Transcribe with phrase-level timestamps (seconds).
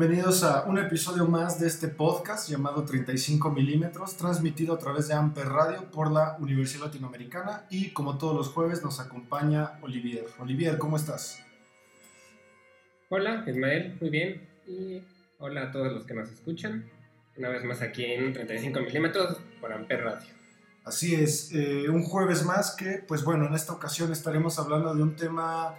[0.00, 5.14] Bienvenidos a un episodio más de este podcast llamado 35 milímetros, transmitido a través de
[5.14, 10.24] Amper Radio por la Universidad Latinoamericana y como todos los jueves nos acompaña Olivier.
[10.38, 11.44] Olivier, ¿cómo estás?
[13.10, 14.48] Hola, Ismael, muy bien.
[14.66, 15.02] Y
[15.38, 16.88] hola a todos los que nos escuchan.
[17.36, 20.28] Una vez más aquí en 35 milímetros por Amper Radio.
[20.82, 25.02] Así es, eh, un jueves más que, pues bueno, en esta ocasión estaremos hablando de
[25.02, 25.74] un tema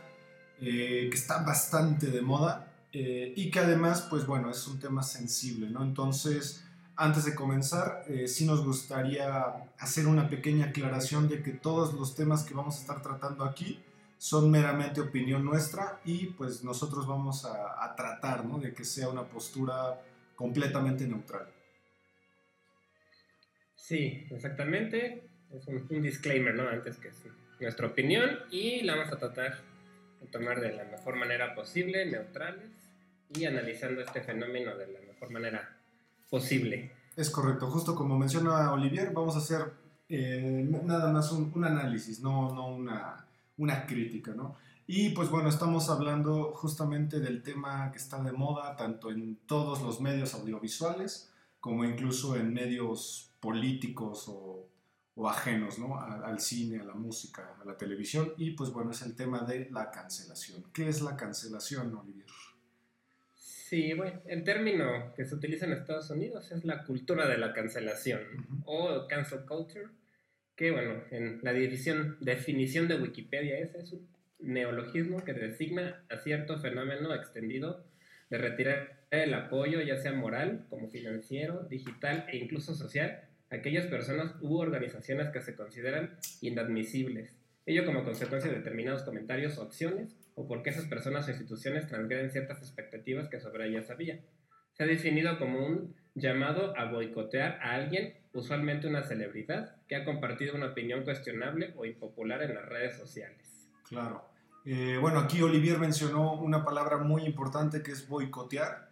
[0.61, 5.01] eh, que está bastante de moda, eh, y que además, pues bueno, es un tema
[5.01, 5.83] sensible, ¿no?
[5.83, 11.93] Entonces, antes de comenzar, eh, sí nos gustaría hacer una pequeña aclaración de que todos
[11.93, 13.79] los temas que vamos a estar tratando aquí
[14.17, 18.59] son meramente opinión nuestra y pues nosotros vamos a, a tratar, ¿no?
[18.59, 20.01] De que sea una postura
[20.35, 21.47] completamente neutral.
[23.75, 25.29] Sí, exactamente.
[25.49, 26.67] Es un, un disclaimer, ¿no?
[26.67, 27.15] Antes que es
[27.59, 29.59] nuestra opinión y la vamos a tratar
[30.19, 32.80] de tomar de la mejor manera posible, neutrales
[33.35, 35.77] y analizando este fenómeno de la mejor manera
[36.29, 36.91] posible.
[37.15, 39.73] Es correcto, justo como menciona Olivier, vamos a hacer
[40.07, 43.25] eh, nada más un, un análisis, no, no una,
[43.57, 44.57] una, crítica, ¿no?
[44.87, 49.81] Y pues bueno, estamos hablando justamente del tema que está de moda tanto en todos
[49.81, 54.67] los medios audiovisuales como incluso en medios políticos o,
[55.15, 55.99] o ajenos, ¿no?
[55.99, 58.33] Al cine, a la música, a la televisión.
[58.37, 60.63] Y pues bueno, es el tema de la cancelación.
[60.73, 62.27] ¿Qué es la cancelación, Olivier?
[63.71, 67.53] Sí, bueno, el término que se utiliza en Estados Unidos es la cultura de la
[67.53, 68.63] cancelación uh -huh.
[68.65, 69.85] o cancel culture,
[70.57, 76.17] que bueno, en la división, definición de Wikipedia es, es un neologismo que designa a
[76.17, 77.85] cierto fenómeno extendido
[78.29, 83.21] de retirar el apoyo, ya sea moral, como financiero, digital e incluso social,
[83.51, 87.40] a aquellas personas u organizaciones que se consideran inadmisibles.
[87.65, 92.31] Ello como consecuencia de determinados comentarios o acciones o porque esas personas o instituciones transgreden
[92.31, 94.19] ciertas expectativas que sobre ellas había.
[94.73, 100.05] Se ha definido como un llamado a boicotear a alguien, usualmente una celebridad, que ha
[100.05, 103.69] compartido una opinión cuestionable o impopular en las redes sociales.
[103.87, 104.25] Claro.
[104.65, 108.90] Eh, bueno, aquí Olivier mencionó una palabra muy importante que es boicotear.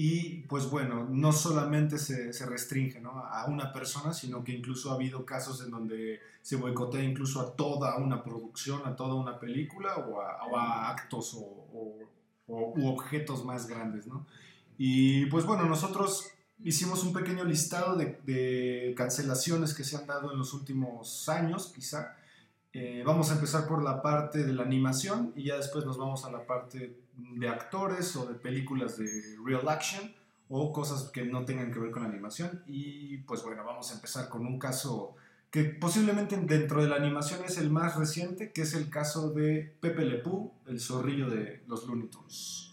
[0.00, 3.18] Y pues bueno, no solamente se, se restringe ¿no?
[3.18, 7.56] a una persona, sino que incluso ha habido casos en donde se boicotea incluso a
[7.56, 10.20] toda una producción, a toda una película o
[10.56, 11.98] a, actos o,
[12.46, 14.06] u objetos más grandes.
[14.06, 14.24] ¿no?
[14.78, 16.30] Y pues bueno, nosotros
[16.62, 21.72] hicimos un pequeño listado de, de cancelaciones que se han dado en los últimos años,
[21.74, 22.14] quizá.
[22.72, 26.24] Eh, vamos a empezar por la parte de la animación y ya después nos vamos
[26.24, 30.14] a la parte de actores o de películas de real action
[30.48, 32.62] o cosas que no tengan que ver con animación.
[32.66, 35.16] Y pues bueno, vamos a empezar con un caso
[35.50, 39.74] que posiblemente dentro de la animación es el más reciente, que es el caso de
[39.80, 42.72] Pepe Le Pew, el zorrillo de los Looney Tunes.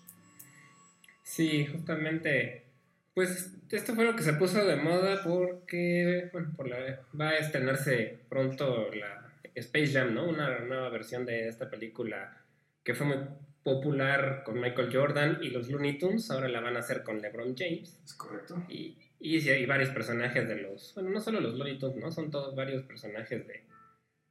[1.24, 2.66] Sí, justamente,
[3.14, 6.78] pues esto fue lo que se puso de moda porque, bueno, por la,
[7.20, 10.28] va a estrenarse pronto la Space Jam, ¿no?
[10.28, 12.42] Una nueva versión de esta película
[12.84, 13.18] que fue muy
[13.66, 17.56] popular con Michael Jordan y los Looney Tunes, ahora la van a hacer con LeBron
[17.58, 18.00] James.
[18.06, 18.64] Es correcto.
[18.70, 22.12] Y, y, hay varios personajes de los, bueno, no solo los Looney Tunes, ¿no?
[22.12, 23.64] Son todos varios personajes de,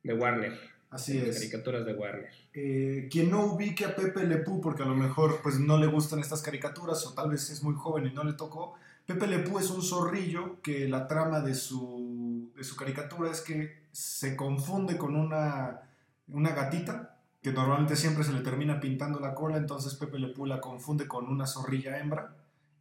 [0.05, 0.57] de Warner.
[0.89, 1.39] Así es.
[1.39, 2.31] Caricaturas de Warner.
[2.53, 5.89] Eh, quien no ubique a Pepe Le Pew, porque a lo mejor pues no le
[5.89, 9.41] gustan estas caricaturas o tal vez es muy joven y no le tocó, Pepe Le
[9.41, 14.37] Pew es un zorrillo que la trama de su, de su caricatura es que se
[14.37, 15.83] confunde con una,
[16.29, 17.14] una gatita
[17.45, 21.07] que normalmente siempre se le termina pintando la cola, entonces Pepe Le Pew la confunde
[21.07, 22.35] con una zorrilla hembra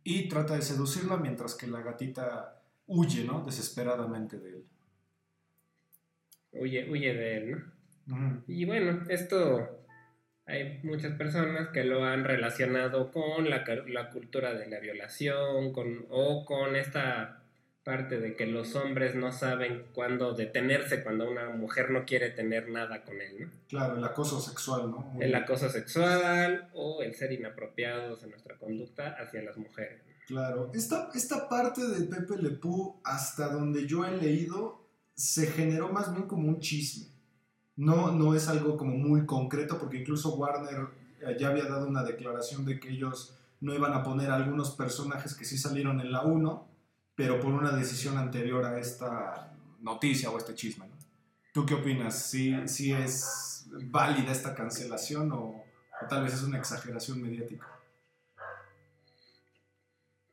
[0.05, 3.43] y trata de seducirla mientras que la gatita huye, ¿no?
[3.43, 4.65] Desesperadamente de él.
[6.53, 7.65] Huye, huye de él,
[8.05, 8.41] ¿no?
[8.47, 9.85] Y bueno, esto
[10.45, 16.05] hay muchas personas que lo han relacionado con la, la cultura de la violación con,
[16.09, 17.42] o con esta
[17.83, 22.69] parte de que los hombres no saben cuándo detenerse cuando una mujer no quiere tener
[22.69, 23.49] nada con él, ¿no?
[23.67, 24.99] Claro, el acoso sexual, ¿no?
[24.99, 30.01] Muy el acoso sexual o el ser inapropiados en nuestra conducta hacia las mujeres.
[30.27, 35.89] Claro, esta, esta parte de Pepe Le Pew, hasta donde yo he leído, se generó
[35.89, 37.07] más bien como un chisme.
[37.75, 40.87] No, no es algo como muy concreto, porque incluso Warner
[41.21, 45.33] eh, ya había dado una declaración de que ellos no iban a poner algunos personajes
[45.33, 46.72] que sí salieron en la 1,
[47.15, 50.85] pero por una decisión anterior a esta noticia o este chisme.
[51.53, 52.29] ¿Tú qué opinas?
[52.29, 55.63] ¿Sí, ¿Sí, es válida esta cancelación o,
[56.01, 57.67] o tal vez es una exageración mediática?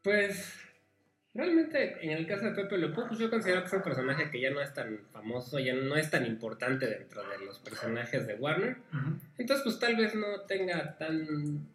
[0.03, 0.55] Pues
[1.35, 4.31] realmente en el caso de Pepe Le Pew, pues yo considero que es un personaje
[4.31, 8.27] que ya no es tan famoso, ya no es tan importante dentro de los personajes
[8.27, 8.79] de Warner.
[9.37, 11.69] Entonces pues tal vez no tenga tan,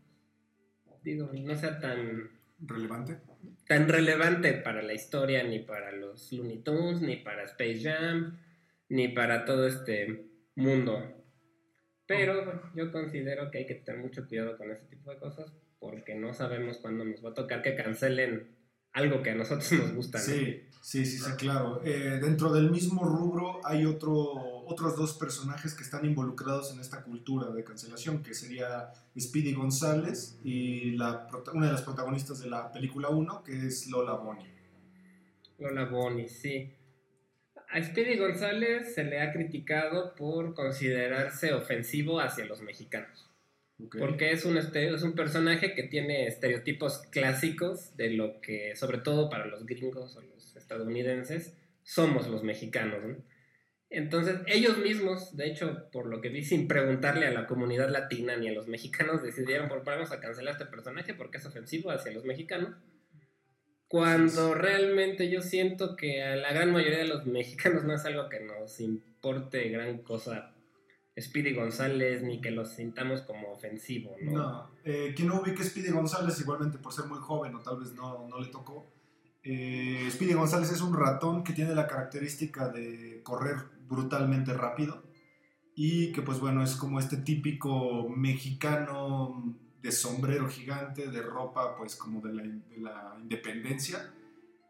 [1.04, 2.34] digo, no sea tan...
[2.67, 3.19] ¿Relevante?
[3.67, 8.38] Tan relevante para la historia, ni para los Looney Tunes, ni para Space Jam,
[8.89, 11.01] ni para todo este mundo.
[12.06, 16.15] Pero yo considero que hay que tener mucho cuidado con ese tipo de cosas porque
[16.15, 18.56] no sabemos cuándo nos va a tocar que cancelen
[18.94, 20.19] algo que a nosotros nos gusta.
[20.19, 21.81] Sí, sí, sí, sí, claro.
[21.83, 27.03] Eh, dentro del mismo rubro hay otro, otros dos personajes que están involucrados en esta
[27.03, 32.71] cultura de cancelación, que sería Speedy González y la, una de las protagonistas de la
[32.71, 34.53] película 1, que es Lola Bonnie.
[35.59, 36.73] Lola Bonnie, sí.
[37.69, 43.29] A Speedy González se le ha criticado por considerarse ofensivo hacia los mexicanos.
[44.00, 49.29] Porque es un, es un personaje que tiene estereotipos clásicos de lo que, sobre todo
[49.29, 53.01] para los gringos o los estadounidenses, somos los mexicanos.
[53.89, 58.35] Entonces, ellos mismos, de hecho, por lo que vi, sin preguntarle a la comunidad latina
[58.35, 62.11] ni a los mexicanos, decidieron, por vamos a cancelar este personaje porque es ofensivo hacia
[62.11, 62.75] los mexicanos.
[63.87, 68.27] Cuando realmente yo siento que a la gran mayoría de los mexicanos no es algo
[68.29, 70.55] que nos importe gran cosa
[71.19, 74.31] Speedy González ni que lo sintamos como ofensivo, ¿no?
[74.31, 77.93] No, eh, quien no ubique Speedy González, igualmente por ser muy joven o tal vez
[77.93, 78.91] no, no le tocó,
[79.43, 83.55] eh, Speedy González es un ratón que tiene la característica de correr
[83.87, 85.03] brutalmente rápido
[85.75, 91.95] y que pues bueno es como este típico mexicano de sombrero gigante, de ropa pues
[91.95, 94.11] como de la, de la independencia.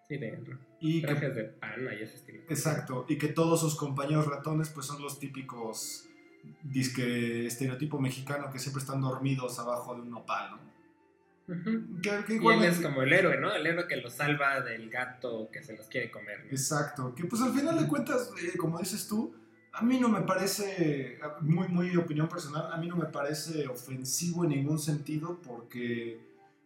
[0.07, 0.39] Sí, de
[0.79, 2.41] y trajes de pana y ese estilo.
[2.49, 6.09] Exacto, y que todos sus compañeros ratones pues son los típicos
[6.63, 10.74] disque estereotipo mexicano que siempre están dormidos abajo de un nopal, ¿no?
[11.47, 13.53] Y él es como el héroe, ¿no?
[13.53, 16.47] El héroe que los salva del gato que se los quiere comer.
[16.49, 19.35] Exacto, que pues al final de cuentas, eh, como dices tú,
[19.71, 24.43] a mí no me parece, muy, muy opinión personal, a mí no me parece ofensivo
[24.45, 26.19] en ningún sentido porque,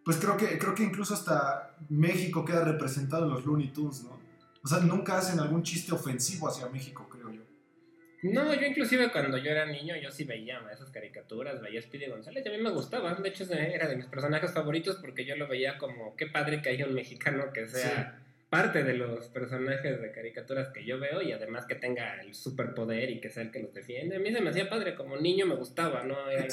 [0.06, 4.20] pues creo que, creo que incluso hasta México queda representado en los Looney Tunes, ¿no?
[4.64, 7.09] O sea, nunca hacen algún chiste ofensivo hacia México.
[8.22, 12.08] No, yo inclusive cuando yo era niño, yo sí veía esas caricaturas, veía a Speedy
[12.08, 15.36] González, y a mí me gustaba, de hecho era de mis personajes favoritos porque yo
[15.36, 18.20] lo veía como, qué padre que haya un mexicano que sea
[18.50, 23.12] parte de los personajes de caricaturas que yo veo y además que tenga el superpoder
[23.12, 24.16] y que sea el que los defiende.
[24.16, 26.48] A mí se me hacía padre, como niño me gustaba, no era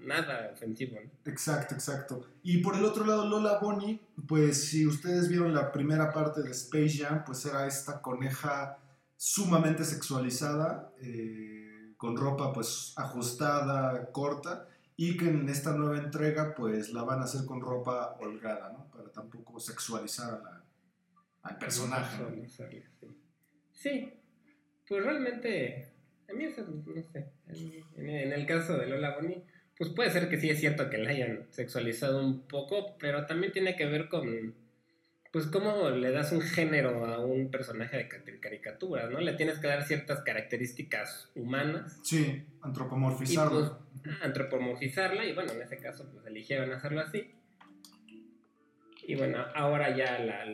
[0.00, 0.98] nada ofensivo.
[1.26, 2.28] Exacto, exacto.
[2.44, 6.52] Y por el otro lado, Lola Bonnie, pues si ustedes vieron la primera parte de
[6.52, 8.78] Space Jam, pues era esta coneja
[9.22, 16.94] sumamente sexualizada, eh, con ropa pues ajustada, corta, y que en esta nueva entrega pues
[16.94, 18.90] la van a hacer con ropa holgada, ¿no?
[18.90, 20.40] Para tampoco sexualizar
[21.42, 22.24] al personaje.
[23.72, 24.10] Sí.
[24.88, 25.92] pues realmente,
[26.26, 27.30] a mí eso, no sé,
[27.96, 29.44] en, el caso de Lola Bonnie,
[29.76, 33.52] pues puede ser que sí es cierto que la hayan sexualizado un poco, pero también
[33.52, 34.54] tiene que ver con
[35.30, 39.20] pues cómo le das un género a un personaje de caricaturas, ¿no?
[39.20, 42.00] Le tienes que dar ciertas características humanas.
[42.02, 43.80] Sí, antropomorfizarla.
[44.02, 47.30] Pues, antropomorfizarla, y bueno, en ese caso pues eligieron hacerlo así.
[49.04, 50.44] Y bueno, ahora ya la,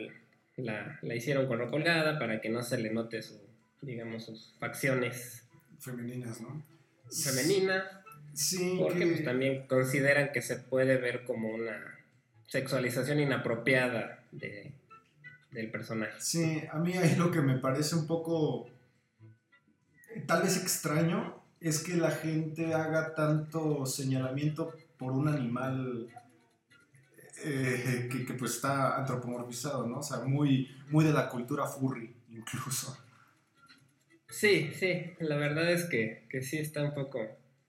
[1.02, 3.40] la, hicieron con colgada para que no se le note su,
[3.80, 5.48] digamos, sus facciones.
[5.78, 6.64] Femeninas, ¿no?
[7.24, 7.84] Femeninas.
[8.34, 8.76] Sí.
[8.78, 11.95] Porque pues, también consideran que se puede ver como una
[12.46, 14.72] sexualización inapropiada de,
[15.50, 16.12] del personaje.
[16.18, 18.68] Sí, a mí ahí lo que me parece un poco
[20.26, 26.08] tal vez extraño es que la gente haga tanto señalamiento por un animal
[27.44, 29.98] eh, que, pues está antropomorfizado, ¿no?
[29.98, 32.96] O sea, muy, muy de la cultura furry, incluso.
[34.28, 37.20] Sí, sí, la verdad es que, que sí está un poco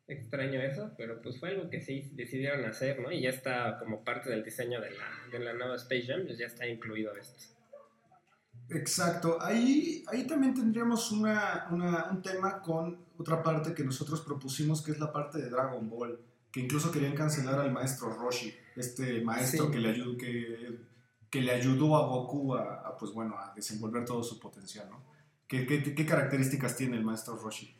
[0.08, 3.12] extraño eso, pero pues fue algo que sí decidieron hacer, ¿no?
[3.12, 6.38] Y ya está como parte del diseño de la, de la nueva Space Jam, pues
[6.38, 7.58] ya está incluido esto.
[8.70, 14.82] Exacto, ahí, ahí también tendríamos una, una, un tema con otra parte que nosotros propusimos,
[14.82, 16.20] que es la parte de Dragon Ball,
[16.52, 20.80] que incluso querían cancelar al maestro Roshi, este maestro que le ayudó, que,
[21.30, 25.02] que le ayudó a Goku a, pues bueno, a desenvolver todo su potencial, ¿no?
[25.48, 27.74] ¿Qué, qué, características tiene el maestro Roshi?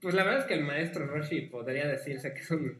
[0.00, 2.78] Pues la verdad es que el maestro Roshi podría decirse que es un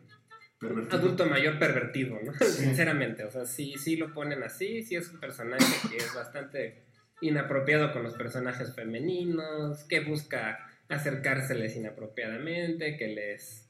[0.90, 2.32] adulto mayor pervertido, ¿no?
[2.34, 6.84] Sinceramente, o sea, sí, sí lo ponen así, sí es un personaje que es bastante
[7.20, 10.58] inapropiado con los personajes femeninos, que busca
[10.88, 13.68] acercárseles inapropiadamente, que les...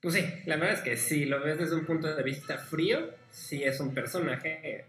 [0.00, 3.10] Pues sí, la verdad es que sí, lo ves desde un punto de vista frío,
[3.30, 4.84] sí es un personaje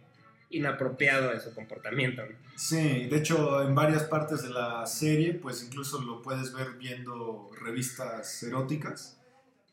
[0.53, 2.21] inapropiado de su comportamiento.
[2.55, 7.49] Sí, de hecho en varias partes de la serie, pues incluso lo puedes ver viendo
[7.59, 9.17] revistas eróticas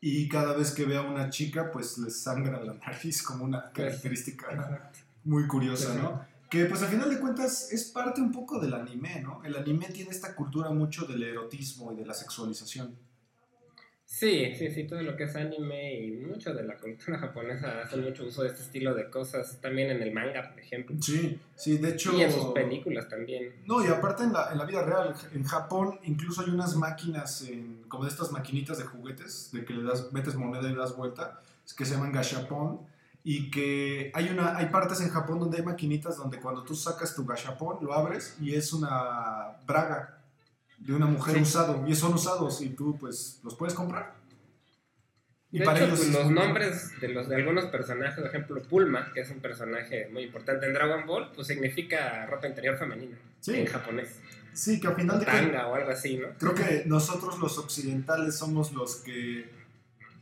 [0.01, 3.71] y cada vez que ve a una chica, pues le sangra la nariz como una
[3.71, 4.91] característica
[5.23, 6.25] muy curiosa, ¿no?
[6.49, 9.41] Que pues al final de cuentas es parte un poco del anime, ¿no?
[9.43, 12.97] El anime tiene esta cultura mucho del erotismo y de la sexualización.
[14.13, 18.03] Sí, sí, sí, todo lo que es anime y mucho de la cultura japonesa hacen
[18.03, 20.95] mucho uso de este estilo de cosas, también en el manga, por ejemplo.
[20.99, 22.15] Sí, sí, de hecho...
[22.15, 23.53] Y en sus películas también.
[23.65, 27.49] No, y aparte en la, en la vida real, en Japón incluso hay unas máquinas,
[27.87, 31.41] como de estas maquinitas de juguetes, de que le das, metes moneda y das vuelta,
[31.77, 32.81] que se llaman gashapon,
[33.23, 37.15] y que hay, una, hay partes en Japón donde hay maquinitas donde cuando tú sacas
[37.15, 40.20] tu gashapon, lo abres y es una braga
[40.85, 44.15] de una mujer usado y son usados y tú pues los puedes comprar.
[45.51, 49.11] Y de para hecho, pues, los nombres de, los, de algunos personajes, por ejemplo, Pulma,
[49.13, 53.65] que es un personaje muy importante en Dragon Ball, pues significa ropa interior femenina en
[53.65, 54.19] japonés.
[54.53, 56.29] Sí, que al final de Tanga o algo así, ¿no?
[56.39, 59.49] Creo que nosotros los occidentales somos los que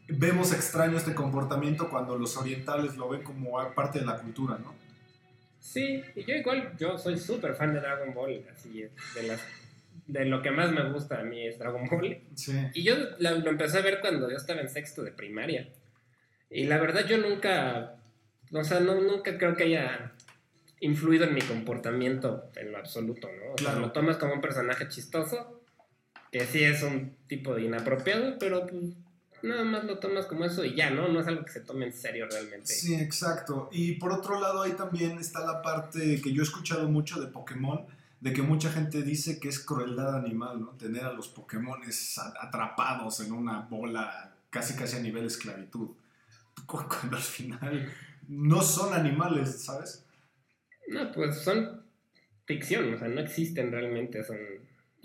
[0.07, 4.73] vemos extraño este comportamiento cuando los orientales lo ven como parte de la cultura, ¿no?
[5.59, 9.41] Sí, y yo igual, yo soy súper fan de Dragon Ball, así de las
[10.09, 12.21] de lo que más me gusta a mí es Dragon Ball.
[12.33, 12.53] Sí.
[12.73, 15.69] Y yo lo, empecé a ver cuando yo estaba en sexto de primaria.
[16.49, 17.95] Y la verdad yo nunca,
[18.51, 20.13] o sea, no, nunca creo que haya
[20.79, 23.53] influido en mi comportamiento en lo absoluto, ¿no?
[23.53, 25.61] O sea, lo tomas como un personaje chistoso,
[26.31, 28.81] que sí es un tipo de inapropiado, pero pues
[29.43, 31.07] nada más lo tomas como eso y ya, ¿no?
[31.07, 32.65] No es algo que se tome en serio realmente.
[32.65, 33.69] Sí, exacto.
[33.71, 37.27] Y por otro lado, ahí también está la parte que yo he escuchado mucho de
[37.27, 37.85] Pokémon,
[38.21, 40.69] de que mucha gente dice que es crueldad animal, ¿no?
[40.71, 41.79] Tener a los Pokémon
[42.41, 45.89] atrapados en una bola casi casi a nivel esclavitud.
[46.65, 47.91] Cuando al final
[48.27, 50.05] no son animales, ¿sabes?
[50.87, 51.83] No, pues son
[52.45, 54.37] ficción, o sea, no existen realmente, son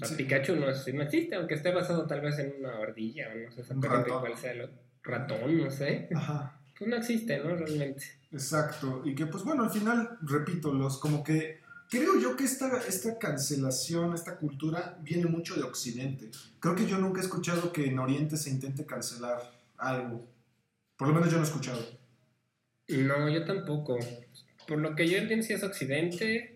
[0.01, 3.39] o sea, Pikachu no, no, existe, aunque esté basado tal vez en una ardilla o
[3.39, 4.71] no sé exactamente cuál sea el
[5.03, 6.09] ratón, no sé.
[6.15, 6.59] Ajá.
[6.77, 7.55] Pues no existe, ¿no?
[7.55, 8.05] Realmente.
[8.33, 9.03] Exacto.
[9.05, 11.61] Y que pues bueno, al final, repito, los como que
[11.99, 16.31] creo yo que esta, esta cancelación, esta cultura viene mucho de Occidente.
[16.61, 19.41] Creo que yo nunca he escuchado que en Oriente se intente cancelar
[19.77, 20.27] algo.
[20.97, 21.81] Por lo menos yo no he escuchado.
[22.89, 23.99] No, yo tampoco.
[24.67, 26.55] Por lo que yo entiendo, si es Occidente,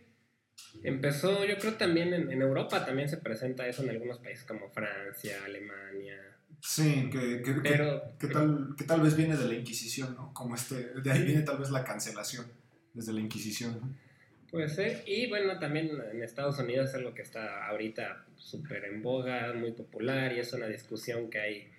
[0.83, 5.37] Empezó, yo creo también en, Europa también se presenta eso en algunos países como Francia,
[5.45, 6.17] Alemania.
[6.61, 10.33] Sí, que, que, que, tal, que tal vez viene de la Inquisición, ¿no?
[10.33, 12.47] Como este, de ahí viene tal vez la cancelación,
[12.95, 14.08] desde la Inquisición, ¿no?
[14.51, 19.03] Puede ser, y bueno, también en Estados Unidos es algo que está ahorita súper en
[19.03, 21.71] boga, muy popular, y es una discusión que hay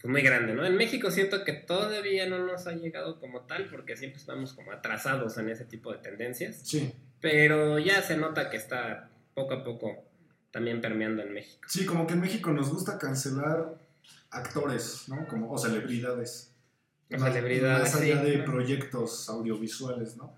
[0.00, 0.66] pues, muy grande, ¿no?
[0.66, 4.72] En México siento que todavía no nos ha llegado como tal, porque siempre estamos como
[4.72, 6.60] atrasados en ese tipo de tendencias.
[6.64, 6.92] Sí.
[7.20, 10.04] Pero ya se nota que está poco a poco
[10.50, 11.68] también permeando en México.
[11.68, 13.74] Sí, como que en México nos gusta cancelar
[14.30, 15.26] actores, ¿no?
[15.28, 16.54] Como, o celebridades.
[17.12, 17.92] O celebridades.
[17.92, 20.34] Más allá de proyectos audiovisuales, ¿no?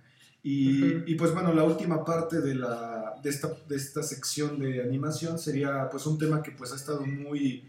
[0.50, 5.38] Y, pues bueno, la última parte de, la, de, esta, de esta sección de animación
[5.38, 7.68] sería pues un tema que pues ha estado muy,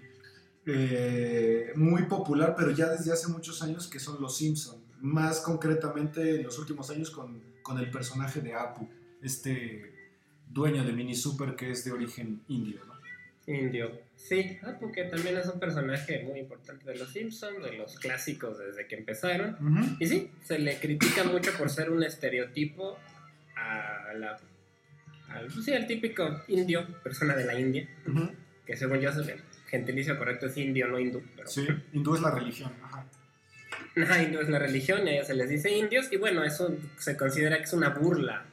[0.65, 4.81] eh, muy popular, pero ya desde hace muchos años, que son los Simpsons.
[5.01, 8.87] Más concretamente en los últimos años con, con el personaje de Apu
[9.21, 10.15] este
[10.49, 12.88] dueño de Mini Super que es de origen indio.
[13.49, 17.97] Indio, sí, ah, porque también es un personaje muy importante de los Simpsons, de los
[17.97, 19.97] clásicos desde que empezaron.
[19.99, 22.99] Y sí, se le critica mucho por ser un estereotipo
[23.55, 24.39] a la,
[25.29, 27.87] al, pues sí, al típico indio, persona de la India,
[28.65, 31.23] que según yo el gentilicio correcto es indio, no hindú.
[31.45, 33.05] sí, hindú es la religión, ajá.
[33.97, 36.77] Ajá, hindú es la religión y a ellos se les dice indios y bueno, eso
[36.97, 38.45] se considera que es una burla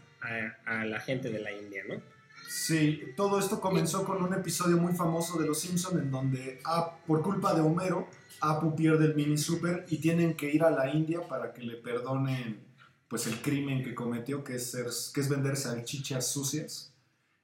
[0.65, 2.01] a, la gente de la India, ¿no?
[2.49, 6.61] Sí, todo esto comenzó con un episodio muy famoso de Los Simpson en donde
[7.07, 8.09] por culpa de Homero,
[8.41, 11.77] Apu pierde el mini super y tienen que ir a la India para que le
[11.77, 12.61] perdonen
[13.09, 16.93] pues el crimen que cometió, que es, ser, que es vender salchichas sucias.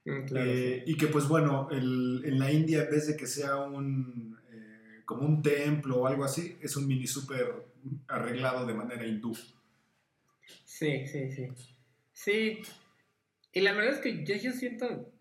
[0.05, 4.37] Mm, eh, y que pues bueno, en la India en vez de que sea un
[4.51, 7.65] eh, como un templo o algo así, es un mini super
[8.07, 9.35] arreglado de manera hindú.
[10.65, 11.47] Sí, sí, sí.
[12.11, 12.61] Sí,
[13.53, 15.13] y la verdad es que yo, yo siento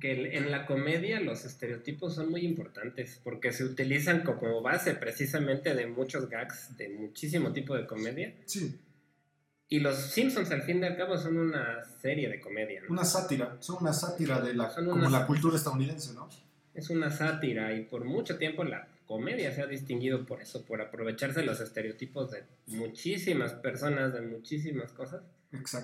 [0.00, 5.74] que en la comedia los estereotipos son muy importantes porque se utilizan como base precisamente
[5.74, 8.34] de muchos gags de muchísimo tipo de comedia.
[8.46, 8.80] Sí.
[9.68, 12.82] Y los Simpsons al fin y al cabo son una serie de comedia.
[12.88, 16.28] Una sátira, son una sátira de la, como la cultura estadounidense, ¿no?
[16.74, 20.80] Es una sátira y por mucho tiempo la comedia se ha distinguido por eso, por
[20.80, 25.22] aprovecharse los estereotipos de muchísimas personas, de muchísimas cosas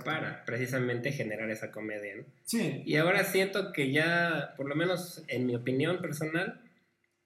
[0.05, 2.17] para precisamente generar esa comedia.
[2.17, 2.25] ¿no?
[2.45, 2.83] Sí.
[2.87, 6.61] Y ahora siento que ya, por lo menos en mi opinión personal,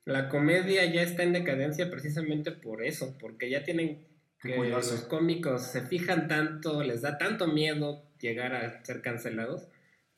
[0.05, 4.05] la comedia ya está en decadencia precisamente por eso, porque ya tienen
[4.41, 9.69] que los cómicos se fijan tanto, les da tanto miedo llegar a ser cancelados,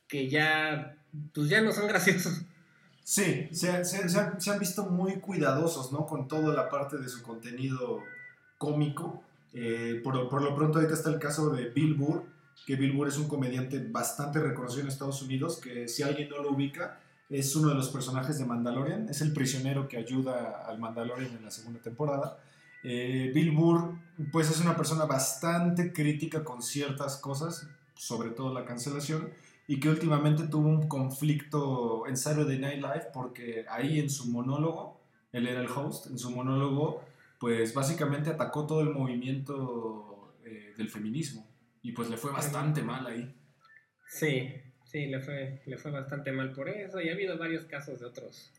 [0.09, 0.97] que ya,
[1.35, 2.43] pues ya no son graciosos.
[3.02, 6.07] Sí, se, se, se, han visto muy cuidadosos, ¿no?
[6.07, 8.02] Con toda la parte de su contenido
[8.57, 9.23] cómico
[9.54, 12.25] eh, por, lo pronto ahorita está el caso de Bill Burr,
[12.66, 16.42] que Bill Burr es un comediante bastante reconocido en Estados Unidos, que si alguien no
[16.42, 16.99] lo ubica,
[17.30, 21.44] es uno de los personajes de Mandalorian, es el prisionero que ayuda al Mandalorian en
[21.44, 22.38] la segunda temporada.
[22.82, 23.94] Eh, Bill Burr,
[24.32, 29.30] pues es una persona bastante crítica con ciertas cosas, sobre todo la cancelación,
[29.66, 35.00] y que últimamente tuvo un conflicto en Saturday Night Live porque ahí en su monólogo,
[35.32, 37.02] él era el host, en su monólogo
[37.44, 41.46] pues básicamente atacó todo el movimiento eh, del feminismo
[41.82, 43.36] y pues le fue bastante mal ahí.
[44.08, 44.50] Sí,
[44.86, 48.06] sí, le fue, le fue bastante mal por eso y ha habido varios casos de
[48.06, 48.50] otros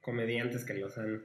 [0.00, 1.22] comediantes que los han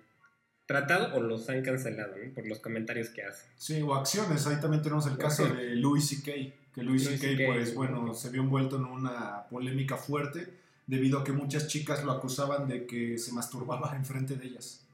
[0.68, 3.50] tratado o los han cancelado por los comentarios que hacen.
[3.58, 4.46] Sí, o acciones.
[4.46, 6.32] Ahí también tenemos el caso de Louis C.K.,
[6.76, 7.44] que Louis C.K.
[7.48, 10.48] pues bueno, se vio envuelto en una polémica fuerte
[10.86, 14.86] debido a que muchas chicas lo acusaban de que se masturbaba enfrente de ellas.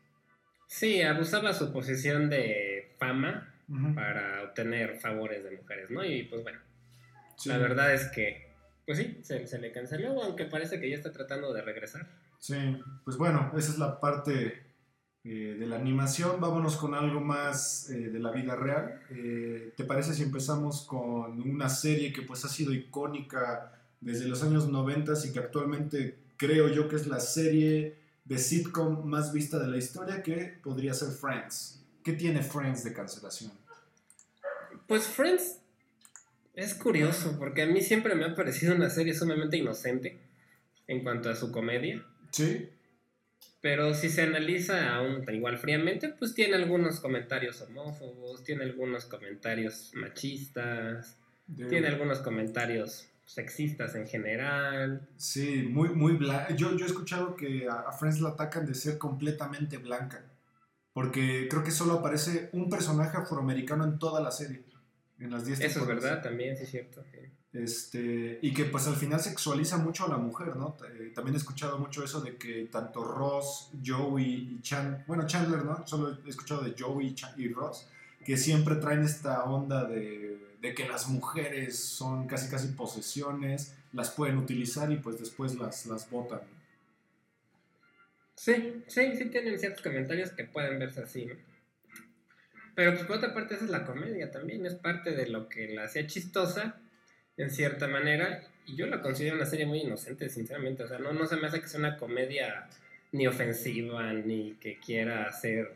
[0.68, 3.52] Sí, abusaba su posición de fama
[3.96, 6.06] para obtener favores de mujeres, ¿no?
[6.06, 6.60] Y pues bueno,
[7.46, 8.52] la verdad es que,
[8.86, 12.08] pues sí, se, le canceló, aunque parece que ya está tratando de regresar.
[12.40, 14.64] Sí, pues bueno, esa es la parte
[15.24, 16.40] eh, de la animación.
[16.40, 19.02] Vámonos con algo más eh, de la vida real.
[19.10, 24.44] Eh, ¿Te parece si empezamos con una serie que pues ha sido icónica desde los
[24.44, 29.60] años 90 y que actualmente creo yo que es la serie de sitcom más vista
[29.60, 31.84] de la historia que podría ser Friends.
[32.04, 33.52] ¿Qué tiene Friends de cancelación?
[34.88, 35.60] Pues Friends
[36.54, 40.20] es curioso porque a mí siempre me ha parecido una serie sumamente inocente
[40.88, 42.04] en cuanto a su comedia.
[42.32, 42.70] Sí.
[43.62, 49.92] Pero si se analiza aún igual fríamente, pues tiene algunos comentarios homófobos, tiene algunos comentarios
[49.96, 51.18] machistas,
[51.56, 55.08] tiene algunos comentarios sexistas en general.
[55.18, 56.56] Sí, muy, muy blanca.
[56.56, 60.24] Yo, yo he escuchado que a, Friends la atacan de ser completamente blanca.
[60.94, 64.64] Porque creo que solo aparece un personaje afroamericano en toda la serie.
[65.20, 67.04] En las 10 Eso es verdad, también, sí es cierto.
[67.52, 70.76] Este, y que pues al final sexualiza mucho a la mujer, ¿no?
[70.94, 75.64] Eh, también he escuchado mucho eso de que tanto Ross, Joey y Chandler, bueno, Chandler,
[75.64, 75.88] ¿no?
[75.88, 77.88] Solo he escuchado de Joey y Ross,
[78.26, 84.12] que siempre traen esta onda de de que las mujeres son casi casi posesiones, las
[84.12, 86.42] pueden utilizar y pues después las, las botan.
[88.36, 91.30] Sí, sí, sí tienen ciertos comentarios que pueden verse así,
[92.76, 95.70] Pero pues por otra parte esa es la comedia también, es parte de lo que
[95.70, 96.82] la hacía chistosa,
[97.38, 101.14] en cierta manera, y yo la considero una serie muy inocente, sinceramente, o sea, no,
[101.14, 102.68] no se me hace que sea una comedia
[103.12, 105.72] ni ofensiva, ni que quiera ser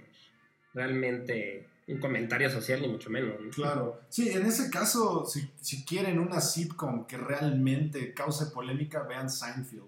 [0.73, 3.33] realmente un comentario social, ni mucho menos.
[3.53, 4.01] Claro.
[4.09, 9.83] Sí, en ese caso, si, si, quieren una sitcom que realmente cause polémica, vean Seinfeld.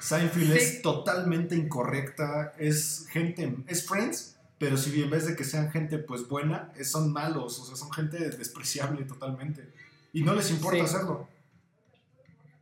[0.00, 5.70] Seinfeld es totalmente incorrecta, es gente, es Friends, pero si en vez de que sean
[5.70, 9.68] gente pues buena, son malos, o sea, son gente despreciable totalmente.
[10.12, 11.28] Y no les importa hacerlo.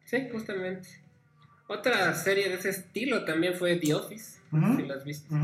[0.04, 0.88] Sí, justamente.
[1.66, 5.34] Otra serie de ese estilo también fue The Office, si lo has visto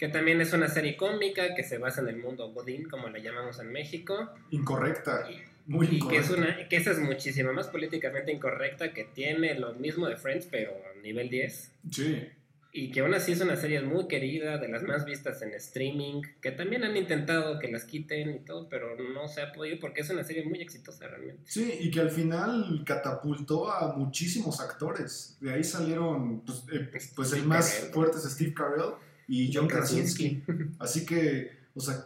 [0.00, 3.18] que también es una serie cómica que se basa en el mundo Godín, como la
[3.18, 4.30] llamamos en México.
[4.48, 5.28] Incorrecta.
[5.66, 9.74] Muy y que es una que esa es muchísimo más políticamente incorrecta que tiene lo
[9.74, 12.28] mismo de Friends pero a nivel 10 sí.
[12.72, 16.22] Y que aún así es una serie muy querida de las más vistas en streaming
[16.40, 20.00] que también han intentado que las quiten y todo pero no se ha podido porque
[20.00, 21.42] es una serie muy exitosa realmente.
[21.44, 25.36] Sí y que al final catapultó a muchísimos actores.
[25.42, 28.94] De ahí salieron pues, eh, pues el más fuerte es Steve Carell
[29.30, 30.42] y John Krasinski.
[30.80, 32.04] Así que, o sea,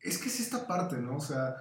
[0.00, 1.18] es que es esta parte, ¿no?
[1.18, 1.54] O sea,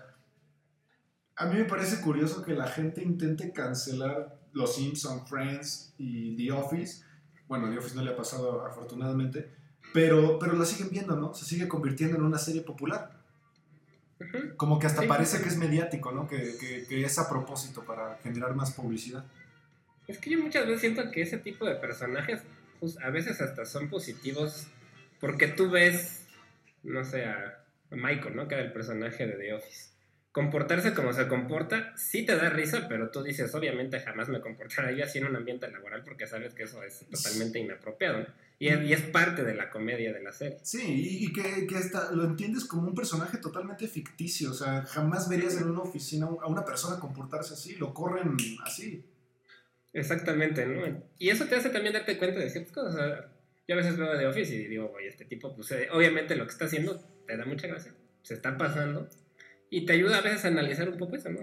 [1.35, 6.51] a mí me parece curioso que la gente intente cancelar Los Simpsons, Friends y The
[6.53, 7.03] Office.
[7.47, 9.51] Bueno, The Office no le ha pasado afortunadamente,
[9.93, 11.35] pero, pero la siguen viendo, ¿no?
[11.35, 13.21] Se sigue convirtiendo en una serie popular.
[14.57, 16.27] Como que hasta parece que es mediático, ¿no?
[16.27, 16.57] Que,
[16.89, 19.23] que, es a propósito para generar más publicidad.
[20.07, 22.41] Es que yo muchas veces siento que ese tipo de personajes
[22.79, 24.67] pues, a veces hasta son positivos
[25.23, 26.27] porque tú ves,
[26.83, 28.49] no sé, a Michael, ¿no?
[28.49, 29.93] Que era el personaje de The Office
[30.33, 35.05] comportarse como se comporta, sí te da risa, pero tú dices, obviamente jamás me comportaría
[35.05, 38.25] así en un ambiente laboral porque sabes que eso es totalmente inapropiado.
[38.57, 40.57] Y es, parte de la comedia de la serie.
[40.63, 41.75] Sí, y, que, que
[42.13, 44.51] lo entiendes como un personaje totalmente ficticio.
[44.51, 49.05] O sea, jamás verías en una oficina a una persona comportarse así, lo corren así.
[49.91, 51.03] Exactamente, ¿no?
[51.19, 53.25] Y eso te hace también darte cuenta de ciertas cosas.
[53.67, 56.45] Yo a veces veo de Office y digo, oye, este tipo, pues eh, obviamente lo
[56.45, 57.93] que está haciendo te da mucha gracia.
[58.21, 59.09] Se está pasando,
[59.73, 61.39] y te ayuda a veces a analizar un poco eso, ¿no?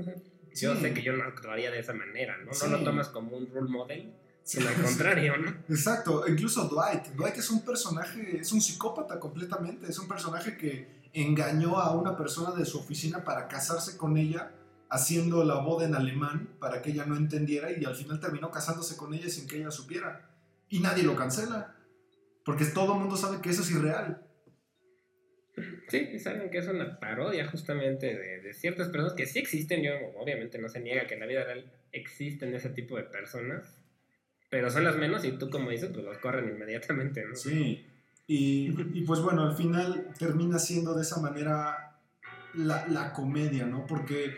[0.54, 2.52] Yo sé que yo no actuaría de esa manera, ¿no?
[2.52, 5.50] No lo tomas como un role model, sino al contrario, ¿no?
[5.68, 7.08] Exacto, incluso Dwight.
[7.16, 12.16] Dwight es un personaje, es un psicópata completamente, es un personaje que engañó a una
[12.16, 14.52] persona de su oficina para casarse con ella,
[14.88, 18.96] haciendo la boda en alemán para que ella no entendiera y al final terminó casándose
[18.96, 20.30] con ella sin que ella supiera.
[20.68, 21.74] Y nadie lo cancela,
[22.44, 24.26] porque todo el mundo sabe que eso es irreal.
[25.88, 29.82] Sí, saben que es una parodia justamente de, ciertas personas que sí existen.
[29.82, 33.78] Yo, obviamente, no se niega que en la vida real existen ese tipo de personas,
[34.48, 37.34] pero son las menos y tú, como dices, pues los corren inmediatamente, ¿no?
[37.34, 37.84] Sí,
[38.26, 41.98] y, y pues bueno, al final termina siendo de esa manera
[42.54, 43.86] la, la comedia, ¿no?
[43.86, 44.36] Porque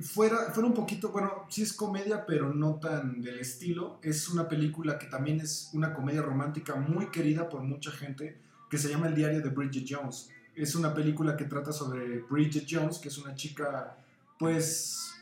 [0.00, 4.00] fuera, fuera un poquito, bueno, sí es comedia, pero no tan del estilo.
[4.02, 8.78] Es una película que también es una comedia romántica muy querida por mucha gente, que
[8.78, 12.98] se llama El diario de Bridget Jones es una película que trata sobre Bridget Jones,
[12.98, 13.96] que es una chica,
[14.38, 15.14] pues,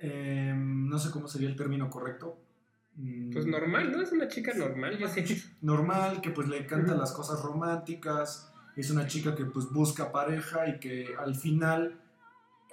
[0.00, 2.38] em, no sé cómo sería el término correcto.
[3.32, 4.02] Pues normal, ¿no?
[4.02, 5.24] Es una chica normal, yo sé.
[5.62, 10.68] Normal, que pues le encantan las cosas románticas, es una chica que pues busca pareja
[10.68, 12.01] y que al final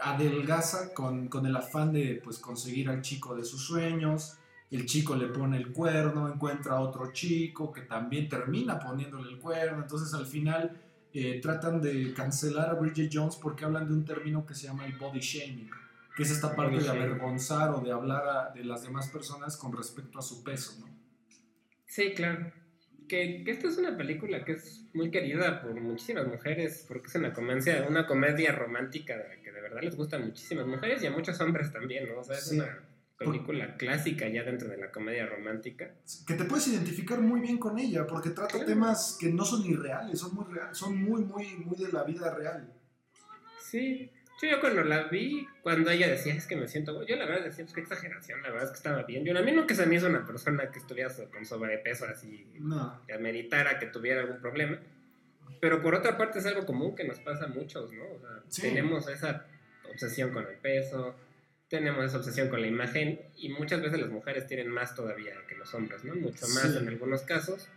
[0.01, 4.37] adelgaza con, con el afán de pues conseguir al chico de sus sueños,
[4.71, 9.39] el chico le pone el cuerno, encuentra a otro chico que también termina poniéndole el
[9.39, 10.79] cuerno, entonces al final
[11.11, 14.85] eh, tratan de cancelar a Bridget Jones porque hablan de un término que se llama
[14.85, 15.69] el body shaming,
[16.15, 20.19] que es esta parte de avergonzar o de hablar de las demás personas con respecto
[20.19, 20.87] a su peso, ¿no?
[21.87, 22.51] Sí, claro.
[23.07, 27.15] Que, que, esta es una película que es muy querida por muchísimas mujeres, porque es
[27.15, 29.15] una comedia, una comedia romántica
[29.59, 32.19] de verdad les gusta a muchísimas mujeres y a muchos hombres también, ¿no?
[32.19, 32.79] O sea, es una
[33.17, 35.91] película clásica ya dentro de la comedia romántica.
[36.25, 40.17] Que te puedes identificar muy bien con ella, porque trata temas que no son irreales,
[40.17, 42.73] son muy reales, son muy, muy, muy de la vida real.
[43.61, 44.09] Sí,
[44.41, 47.65] yo cuando la vi, cuando ella decía, es que me siento, yo la verdad decía,
[47.65, 49.25] es que exageración, la verdad es que estaba bien.
[49.25, 53.01] Yo a mí nunca se me hizo una persona que estuviera con sobrepeso así, no.
[53.05, 54.79] que ameritara que tuviera algún problema.
[55.59, 58.03] Pero por otra parte es algo común que nos pasa a muchos, ¿no?
[58.03, 59.45] O sea, tenemos esa
[59.91, 61.15] obsesión con el peso,
[61.69, 65.55] tenemos esa obsesión con la imagen y muchas veces las mujeres tienen más todavía que
[65.55, 66.15] los hombres, ¿no?
[66.15, 67.67] Mucho más en algunos casos.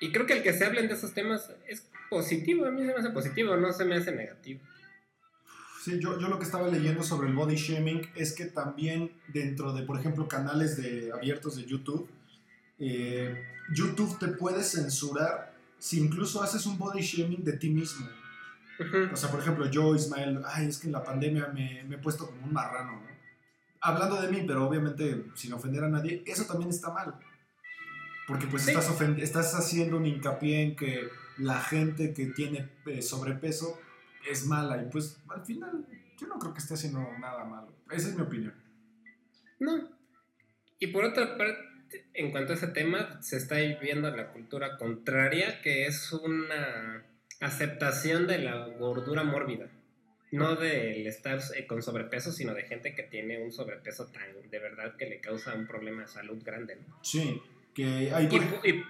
[0.00, 2.86] Y creo que el que se hablen de esos temas es positivo, a mí se
[2.86, 4.60] me hace positivo, no se me hace negativo.
[5.82, 9.72] Sí, yo, yo lo que estaba leyendo sobre el body shaming es que también dentro
[9.72, 12.08] de, por ejemplo, canales de, abiertos de YouTube,
[12.78, 15.49] eh, YouTube te puede censurar
[15.80, 18.06] si incluso haces un body shaming de ti mismo.
[19.12, 21.98] O sea, por ejemplo, yo, Ismael, ay, es que en la pandemia me, me he
[21.98, 23.10] puesto como un marrano, ¿no?
[23.82, 27.18] Hablando de mí, pero obviamente sin ofender a nadie, eso también está mal.
[28.26, 28.88] Porque pues estás,
[29.18, 33.80] estás haciendo un hincapié en que la gente que tiene eh, sobrepeso
[34.30, 35.86] es mala y pues al final
[36.18, 37.72] yo no creo que esté haciendo nada malo.
[37.90, 38.54] Esa es mi opinión.
[39.58, 39.88] No.
[40.78, 41.58] Y por otra parte,
[42.14, 47.04] en cuanto a ese tema, se está viendo la cultura contraria, que es una
[47.40, 49.68] aceptación de la gordura mórbida.
[50.30, 54.58] No del estar eh, con sobrepeso, sino de gente que tiene un sobrepeso tan de
[54.60, 56.76] verdad que le causa un problema de salud grande.
[56.76, 56.98] ¿no?
[57.02, 57.42] Sí,
[57.74, 58.28] que hay...
[58.62, 58.84] Y,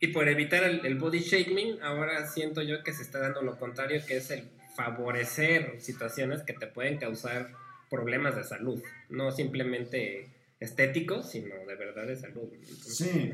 [0.00, 4.00] y, por evitar el, body shaming, ahora siento yo que se está dando lo contrario,
[4.06, 7.50] que es el favorecer situaciones que te pueden causar
[7.90, 10.28] problemas de salud, no simplemente
[10.60, 12.48] estéticos, sino de verdad de salud.
[12.80, 13.32] sí,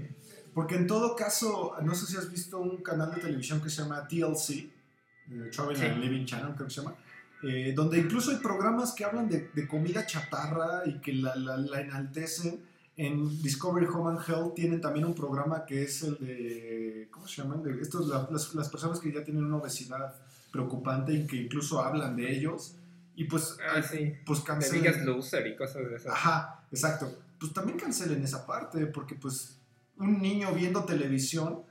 [0.52, 3.82] porque en todo caso, no sé si has visto un canal de televisión que se
[3.82, 6.96] llama TLC, eh, Travel and Living Channel, creo que se llama,
[7.42, 12.60] eh, donde incluso hay programas que hablan de, comida chatarra y que la, la, enaltecen.
[12.96, 17.42] En Discovery Home and Health tienen también un programa que es el de, ¿cómo se
[17.42, 17.60] llaman?
[17.60, 20.14] De estos, las, las, personas que ya tienen una obesidad
[20.52, 22.76] preocupante y que incluso hablan de ellos.
[23.16, 24.14] Y pues, ah, sí.
[24.26, 25.06] pues cancelen.
[25.06, 26.12] loser y cosas de esas.
[26.12, 27.18] Ajá, exacto.
[27.38, 29.60] Pues también cancelen esa parte, porque pues
[29.98, 31.62] un niño viendo televisión,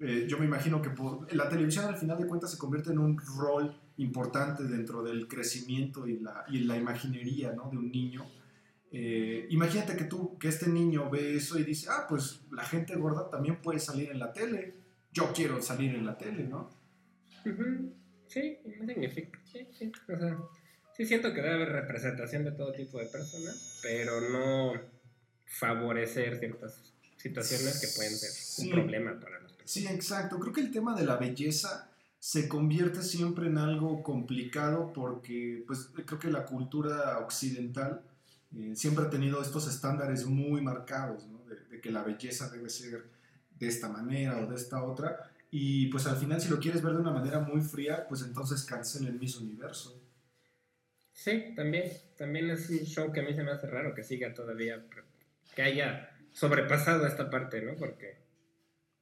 [0.00, 0.90] eh, yo me imagino que
[1.34, 6.06] la televisión al final de cuentas se convierte en un rol importante dentro del crecimiento
[6.06, 7.68] y la, y la imaginería ¿no?
[7.70, 8.24] de un niño.
[8.90, 12.96] Eh, imagínate que tú, que este niño ve eso y dice, ah, pues la gente
[12.96, 14.74] gorda también puede salir en la tele.
[15.12, 16.70] Yo quiero salir en la tele, ¿no?
[18.28, 19.40] Sí, no significa.
[19.44, 19.92] Sí, sí.
[20.12, 20.38] O sea,
[20.98, 24.72] sí siento que debe haber representación de todo tipo de personas, pero no
[25.46, 29.70] favorecer ciertas situaciones que pueden ser un problema para las personas.
[29.70, 30.38] Sí, exacto.
[30.40, 35.88] Creo que el tema de la belleza se convierte siempre en algo complicado porque pues
[36.04, 38.02] creo que la cultura occidental
[38.56, 41.38] eh, siempre ha tenido estos estándares muy marcados, ¿no?
[41.44, 43.04] de, de, que la belleza debe ser
[43.56, 45.30] de esta manera o de esta otra.
[45.52, 48.66] Y pues al final si lo quieres ver de una manera muy fría, pues entonces
[49.00, 50.07] el mismo Universo.
[51.18, 51.90] Sí, también.
[52.16, 54.86] También es un show que a mí se me hace raro que siga todavía,
[55.52, 57.74] que haya sobrepasado esta parte, ¿no?
[57.74, 58.22] Porque,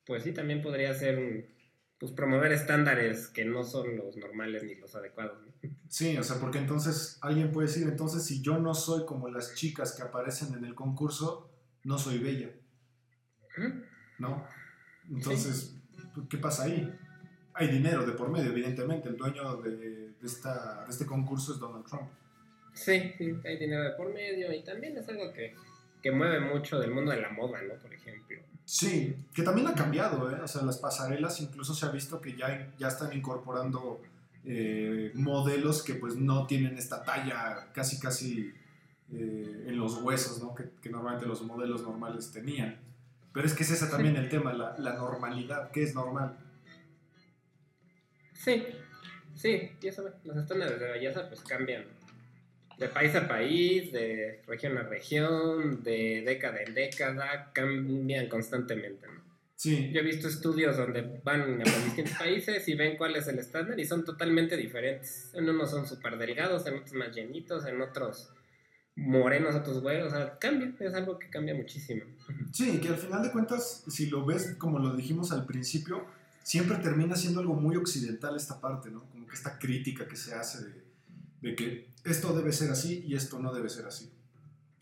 [0.07, 1.50] pues sí, también podría ser
[1.98, 5.46] pues promover estándares que no son los normales ni los adecuados.
[5.46, 5.70] ¿no?
[5.88, 9.55] Sí, o sea, porque entonces alguien puede decir, entonces si yo no soy como las
[9.55, 11.50] chicas que aparecen en el concurso,
[11.85, 12.50] no soy bella.
[14.18, 14.46] ¿No?
[15.11, 15.76] Entonces,
[16.31, 16.98] ¿qué pasa ahí?
[17.56, 19.08] Hay dinero de por medio, evidentemente.
[19.08, 22.08] El dueño de, de, esta, de este concurso es Donald Trump.
[22.72, 25.54] Sí, sí, hay dinero de por medio y también es algo que
[26.06, 27.74] que mueve mucho del mundo de la moda, ¿no?
[27.82, 28.36] Por ejemplo.
[28.64, 30.40] Sí, que también ha cambiado, ¿eh?
[30.40, 34.00] O sea, las pasarelas incluso se ha visto que ya, ya están incorporando
[34.44, 38.52] eh, modelos que pues no tienen esta talla casi casi
[39.12, 40.54] eh, en los huesos, ¿no?
[40.54, 42.78] Que, que, normalmente los modelos normales tenían.
[43.32, 44.20] Pero es que es ese también sí.
[44.20, 46.38] el tema, la, la normalidad, ¿qué es normal?
[48.38, 48.64] Sí,
[49.35, 51.85] sí, y eso, los estándares de belleza pues cambian
[52.79, 59.07] de país a país, de región a región, de década en década, cambian constantemente.
[59.07, 59.27] ¿no?
[59.57, 59.90] Sí.
[59.92, 63.81] Yo he visto estudios donde van a distintos países y ven cuál es el estándar
[63.81, 65.31] y son totalmente diferentes.
[65.35, 68.31] En unos son súper delgados, en otros más llenitos, en otros
[68.96, 70.12] morenos, otros güeros.
[70.12, 72.03] O sea, cambia, es algo que cambia muchísimo.
[72.53, 76.05] Sí, que al final de cuentas, si lo ves como lo dijimos al principio,
[76.46, 79.02] siempre termina siendo algo muy occidental esta parte, ¿no?
[79.11, 80.64] Como que esta crítica que se hace
[81.40, 84.12] de, que esto debe ser así y esto no debe ser así.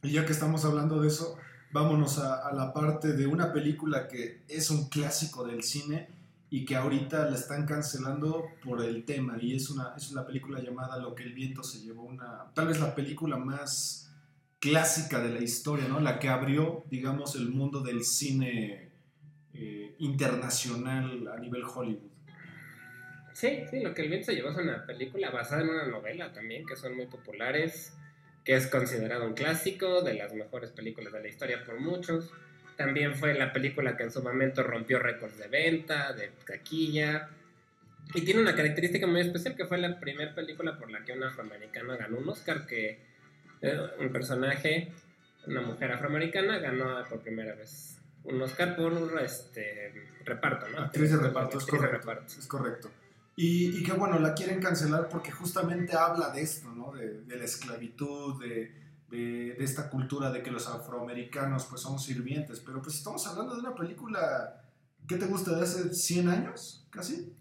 [0.02, 1.38] Y ya que estamos hablando de eso,
[1.72, 6.08] vámonos a, a, la parte de una película que es un clásico del cine
[6.50, 10.60] y que ahorita la están cancelando por el tema y es una, es una película
[10.60, 14.10] llamada Lo que el viento se llevó, una, tal vez la película más
[14.60, 15.98] clásica de la historia, ¿no?
[15.98, 18.83] La que abrió, digamos, el mundo del cine
[19.54, 22.10] eh, internacional a nivel Hollywood.
[23.32, 26.32] Sí, sí, lo que el viento se llevó es una película basada en una novela
[26.32, 27.92] también, que son muy populares,
[28.44, 32.30] que es considerado un clásico, de las mejores películas de la historia por muchos.
[32.76, 37.28] También fue la película que en su momento rompió récords de venta, de taquilla.
[38.14, 41.22] Y tiene una característica muy especial, que fue la primera película por la que un
[41.22, 42.98] afroamericano ganó un Oscar, que
[43.62, 44.92] eh, un personaje,
[45.46, 49.92] una mujer afroamericana, ganó por primera vez un Oscar por este,
[50.24, 50.78] reparto, ¿no?
[50.80, 51.96] Actriz de reparto, es correcto.
[51.98, 52.34] Reparto.
[52.38, 52.90] Es correcto.
[53.36, 56.92] Y, y, que bueno, la quieren cancelar porque justamente habla de esto, ¿no?
[56.92, 58.72] De, de la esclavitud, de,
[59.10, 62.60] de, de, esta cultura de que los afroamericanos pues son sirvientes.
[62.60, 64.62] Pero pues estamos hablando de una película,
[65.08, 65.56] ¿qué te gusta?
[65.56, 66.86] ¿De hace 100 años?
[66.90, 67.34] ¿Casi?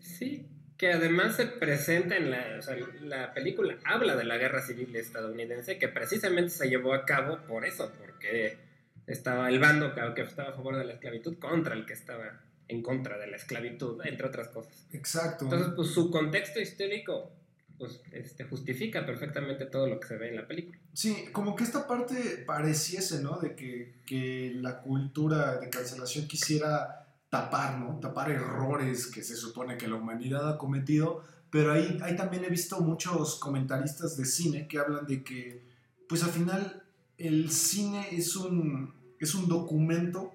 [0.00, 4.62] Sí, que además se presenta en la, o sea, la película, habla de la guerra
[4.62, 8.69] civil estadounidense, que precisamente se llevó a cabo por eso, porque
[9.10, 12.82] estaba el bando que estaba a favor de la esclavitud contra el que estaba en
[12.82, 14.86] contra de la esclavitud, entre otras cosas.
[14.92, 15.44] Exacto.
[15.44, 17.32] Entonces, pues su contexto histórico
[17.76, 20.78] pues, este, justifica perfectamente todo lo que se ve en la película.
[20.92, 23.38] Sí, como que esta parte pareciese, ¿no?
[23.40, 27.98] De que, que la cultura de cancelación quisiera tapar, ¿no?
[27.98, 32.48] Tapar errores que se supone que la humanidad ha cometido, pero ahí, ahí también he
[32.48, 35.64] visto muchos comentaristas de cine que hablan de que,
[36.08, 36.84] pues al final,
[37.18, 40.32] el cine es un, es un documento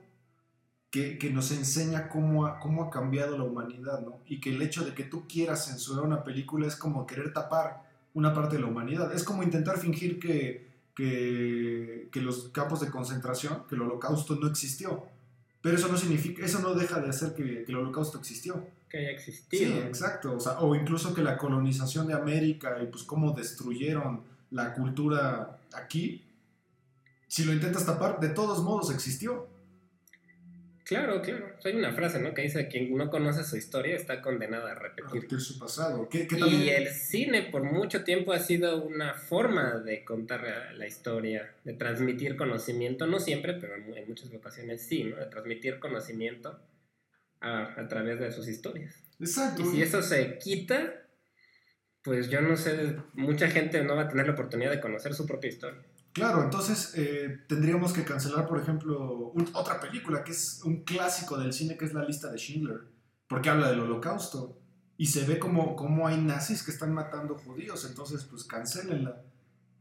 [0.92, 4.20] que, que, nos enseña cómo ha, cómo ha cambiado la humanidad, ¿no?
[4.28, 7.84] Y que el hecho de que tú quieras censurar una película es como querer tapar
[8.14, 9.14] una parte de la humanidad.
[9.14, 14.48] Es como intentar fingir que, que, que los campos de concentración, que el holocausto no
[14.48, 15.04] existió.
[15.62, 18.66] Pero eso no significa, eso no deja de hacer que, que el holocausto existió.
[18.88, 19.74] Que haya existido.
[19.74, 20.36] Sí, exacto.
[20.36, 24.22] O, sea, o incluso que la colonización de América y pues cómo destruyeron
[24.52, 26.25] la cultura aquí,
[27.36, 29.50] si lo intentas tapar, de todos modos existió.
[30.86, 31.54] Claro, claro.
[31.66, 32.34] Hay una frase, ¿no?
[32.34, 35.06] Que dice, quien no conoce su historia está condenado a repetir.
[35.06, 36.08] A repetir su pasado.
[36.08, 36.62] ¿Qué, qué también...
[36.62, 40.46] Y el cine por mucho tiempo ha sido una forma de contar
[40.78, 45.18] la historia, de transmitir conocimiento, no siempre, pero en muchas ocasiones sí, ¿no?
[45.18, 46.58] De transmitir conocimiento
[47.42, 48.96] a, a través de sus historias.
[49.20, 49.62] Exacto.
[49.62, 51.06] Y si eso se quita,
[52.02, 55.26] pues yo no sé, mucha gente no va a tener la oportunidad de conocer su
[55.26, 55.82] propia historia.
[56.16, 61.52] Claro, entonces eh, tendríamos que cancelar, por ejemplo, otra película que es un clásico del
[61.52, 62.84] cine, que es La lista de Schindler,
[63.28, 64.58] porque habla del holocausto
[64.98, 69.24] y se ve como, como hay nazis que están matando judíos, entonces pues cancelenla.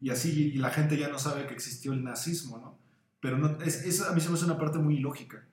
[0.00, 2.78] Y así y la gente ya no sabe que existió el nazismo, ¿no?
[3.20, 5.46] Pero no, es, a mí se me hace una parte muy ilógica.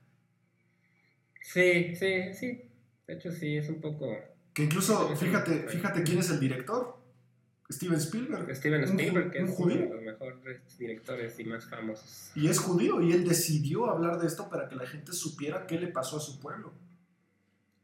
[1.43, 2.59] Sí, sí, sí.
[3.05, 4.07] De hecho, sí, es un poco...
[4.51, 7.00] Que incluso, fíjate, fíjate quién es el director.
[7.71, 8.55] Steven Spielberg.
[8.55, 12.31] Steven Spielberg, que es uno de los mejores directores y más famosos.
[12.35, 15.79] Y es judío, y él decidió hablar de esto para que la gente supiera qué
[15.79, 16.73] le pasó a su pueblo.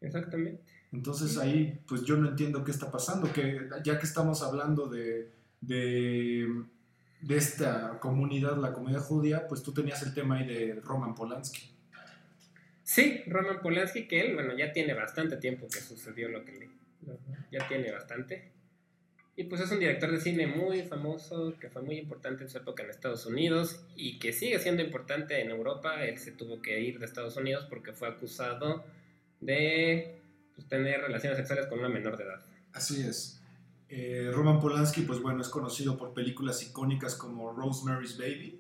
[0.02, 0.62] Exactamente.
[0.91, 5.32] Entonces ahí, pues yo no entiendo qué está pasando, que ya que estamos hablando de,
[5.62, 6.47] de,
[7.30, 11.71] esta comunidad, la comunidad judía, pues tú tenías el tema ahí de Roman Polanski.
[12.84, 16.69] Sí, Roman Polanski, que él, bueno, ya tiene bastante tiempo que sucedió lo que le...
[17.52, 18.57] Ya tiene bastante.
[19.39, 22.58] Y pues es un director de cine muy famoso, que fue muy importante en su
[22.58, 26.04] época en Estados Unidos y que sigue siendo importante en Europa.
[26.04, 28.84] Él se tuvo que ir de Estados Unidos porque fue acusado
[29.39, 30.19] de
[30.56, 32.43] pues, tener relaciones sexuales con una menor de edad.
[32.73, 33.39] Así es.
[33.89, 38.60] Eh, Roman Polanski, pues bueno, es conocido por películas icónicas como Rosemary's Baby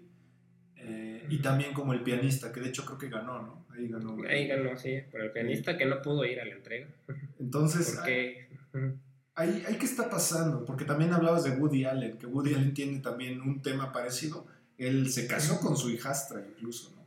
[0.75, 3.65] eh, y también como El pianista, que de hecho creo que ganó, ¿no?
[3.75, 4.15] Ahí ganó.
[4.29, 6.87] Ahí ganó, sí, por El pianista que no pudo ir a la entrega.
[7.39, 7.95] Entonces...
[7.95, 8.47] Porque...
[9.37, 10.65] Ahí, ahí, ¿qué está pasando?
[10.65, 14.47] Porque también hablabas de Woody Allen, que Woody Allen tiene también un tema parecido.
[14.79, 16.97] Él se casó con su hijastra incluso, ¿no?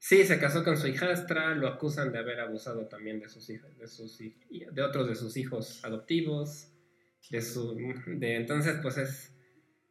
[0.00, 3.78] Sí, se casó con su hijastra, lo acusan de haber abusado también de sus hijos,
[3.78, 6.72] de, sus, de otros de sus hijos adoptivos,
[7.30, 9.32] de su, de, entonces pues es,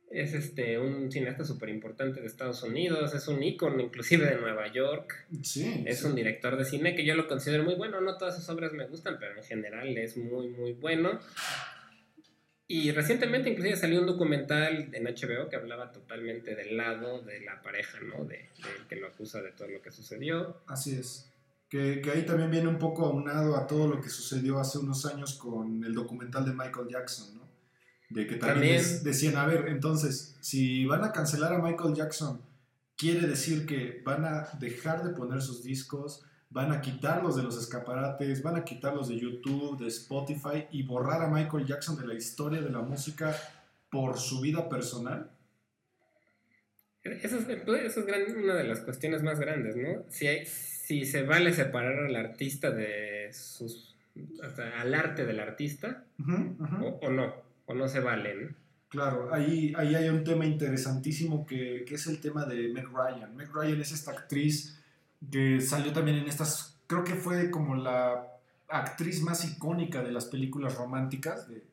[0.09, 4.71] es este, un cineasta súper importante de Estados Unidos, es un ícono inclusive de Nueva
[4.71, 8.35] York, sí, es un director de cine que yo lo considero muy bueno, no todas
[8.35, 11.19] sus obras me gustan, pero en general es muy muy bueno
[12.69, 17.61] y recientemente inclusive salió un documental en HBO que hablaba totalmente del lado de la
[17.61, 18.25] pareja, ¿no?
[18.25, 18.49] De,
[18.89, 20.57] que lo acusa de todo lo que sucedió.
[20.67, 21.31] Así es.
[21.69, 25.05] Que, que, ahí también viene un poco aunado a todo lo que sucedió hace unos
[25.05, 27.46] años con el documental de Michael Jackson, ¿no?
[28.09, 32.41] De que también, decían, a ver, entonces, si van a cancelar a Michael Jackson,
[32.95, 37.57] quiere decir que van a dejar de poner sus discos, van a quitarlos de los
[37.57, 42.13] escaparates, van a quitarlos de YouTube, de Spotify y borrar a Michael Jackson de la
[42.13, 43.35] historia de la música
[43.89, 45.29] por su vida personal?
[47.03, 50.03] Eso es, eso es una de las cuestiones más grandes, ¿no?
[50.09, 53.95] Si, hay, si se vale separar al artista de sus...
[54.77, 56.05] al arte del artista,
[57.01, 58.55] O, no, o no se vale, ¿no?
[58.89, 63.35] Claro, ahí, ahí hay un tema interesantísimo que, que es el tema de Meg Ryan.
[63.35, 64.81] Meg Ryan es esta actriz
[65.29, 68.37] que salió también en estas, creo que fue como la
[68.69, 71.63] actriz más icónica de las películas románticas, de,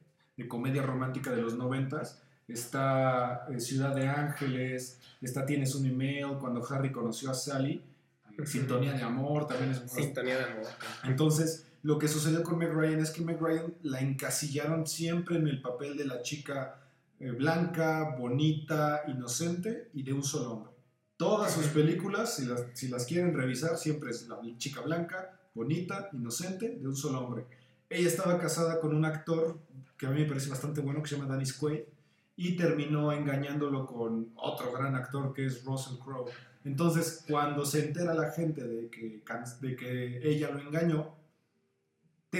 [0.48, 2.20] comedia romántica de los noventas.
[2.48, 7.82] Está en Ciudad de Ángeles, está Tienes un email, cuando Harry conoció a Sally,
[8.44, 10.66] Sintonía de Amor, también es Sintonía de Amor.
[11.04, 15.46] Entonces, lo que sucedió con Meg Ryan es que Meg Ryan la encasillaron siempre en
[15.46, 16.80] el papel de la chica
[17.20, 20.72] eh, blanca, bonita, inocente y de un solo hombre.
[21.18, 26.08] Todas sus películas, si las, si las quieren revisar, siempre es la chica blanca, bonita,
[26.14, 27.44] inocente, de un solo hombre.
[27.90, 29.58] Ella estaba casada con un actor
[29.98, 31.82] que a mí me parece bastante bueno, que se llama Danny Quaid,
[32.36, 36.30] y terminó engañándolo con otro gran actor que es Russell Crowe.
[36.64, 39.22] Entonces, cuando se entera la gente de que,
[39.60, 41.23] de que ella lo engañó,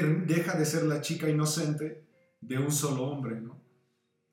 [0.03, 2.05] deja de ser la chica inocente
[2.41, 3.63] de un solo hombre, ¿no?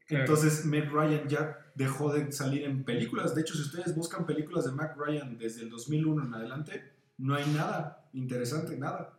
[0.08, 3.34] Entonces, Meg Ryan ya dejó de salir en películas.
[3.34, 7.36] De hecho, si ustedes buscan películas de Mac Ryan desde el 2001 en adelante, no
[7.36, 9.18] hay nada interesante, nada.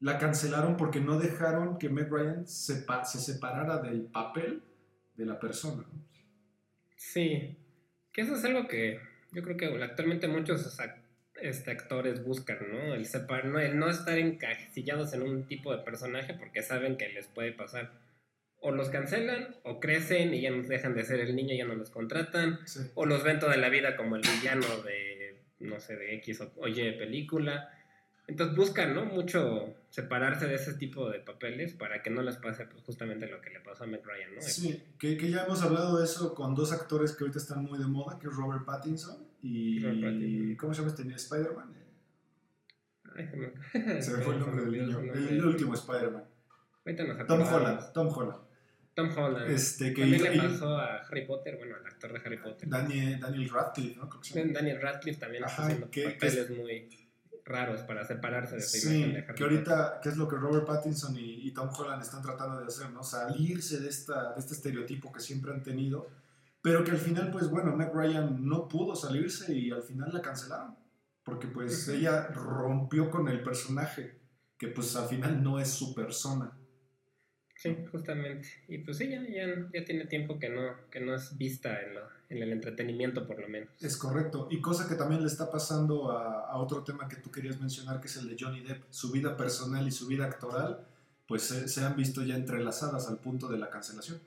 [0.00, 4.62] La cancelaron porque no dejaron que Meg Ryan se, se separara del papel
[5.16, 5.84] de la persona.
[6.96, 7.56] Sí,
[8.12, 9.00] que eso es algo que
[9.32, 10.66] yo creo que actualmente muchos
[11.40, 12.94] este, actores buscan, ¿no?
[12.94, 17.08] El separar, no, el no estar encasillados en un tipo de personaje porque saben que
[17.08, 17.90] les puede pasar
[18.60, 21.66] o los cancelan o crecen y ya nos dejan de ser el niño y ya
[21.66, 22.58] no los contratan,
[22.94, 26.68] o los ven toda la vida como el villano de, no sé, de X o,
[26.68, 27.72] Y película.
[28.26, 29.04] Entonces buscan, ¿no?
[29.04, 33.40] Mucho separarse de ese tipo de papeles para que no les pase pues, justamente lo
[33.40, 34.42] que le pasó a Meg Ryan, ¿no?
[34.42, 37.78] Sí, que, que, ya hemos hablado de eso con dos actores que ahorita están muy
[37.78, 40.56] de moda, que es Robert Pattinson y...
[40.56, 41.74] ¿Cómo se llama este Spider-Man?
[44.02, 45.00] se me fue el nombre del niño.
[45.00, 46.24] El, último Spider-Man.
[47.26, 48.40] Tom Holland, Tom Holland.
[48.94, 49.50] Tom Holland.
[49.50, 52.68] Este, que también le pasó a Harry Potter, bueno, al actor de Harry Potter.
[52.68, 54.08] Daniel, Daniel Radcliffe, ¿no?
[54.52, 56.88] Daniel Radcliffe también está haciendo papeles muy
[57.46, 60.66] raros para separarse de su Sí, imagen de que ahorita, que es lo que Robert
[60.66, 63.04] Pattinson y, y Tom Holland están tratando de hacer, ¿no?
[63.04, 66.08] Salirse de, esta, de este estereotipo que siempre han tenido,
[66.66, 70.20] pero que al final, pues bueno, Meg Ryan no pudo salirse y al final la
[70.20, 70.74] cancelaron,
[71.22, 74.18] porque pues ella rompió con el personaje,
[74.58, 76.50] que pues al final no es su persona.
[77.54, 78.48] Sí, justamente.
[78.66, 82.08] Y pues ya, ya, ya tiene tiempo que no, que no es vista en, lo-
[82.30, 83.68] en el entretenimiento, por lo menos.
[83.80, 84.48] Es correcto.
[84.50, 88.00] Y cosa que también le está pasando a, a otro tema que tú querías mencionar,
[88.00, 88.82] que es el de Johnny Depp.
[88.90, 90.84] Su vida personal y su vida actoral,
[91.28, 94.18] pues se, se han visto ya entrelazadas al punto de la cancelación.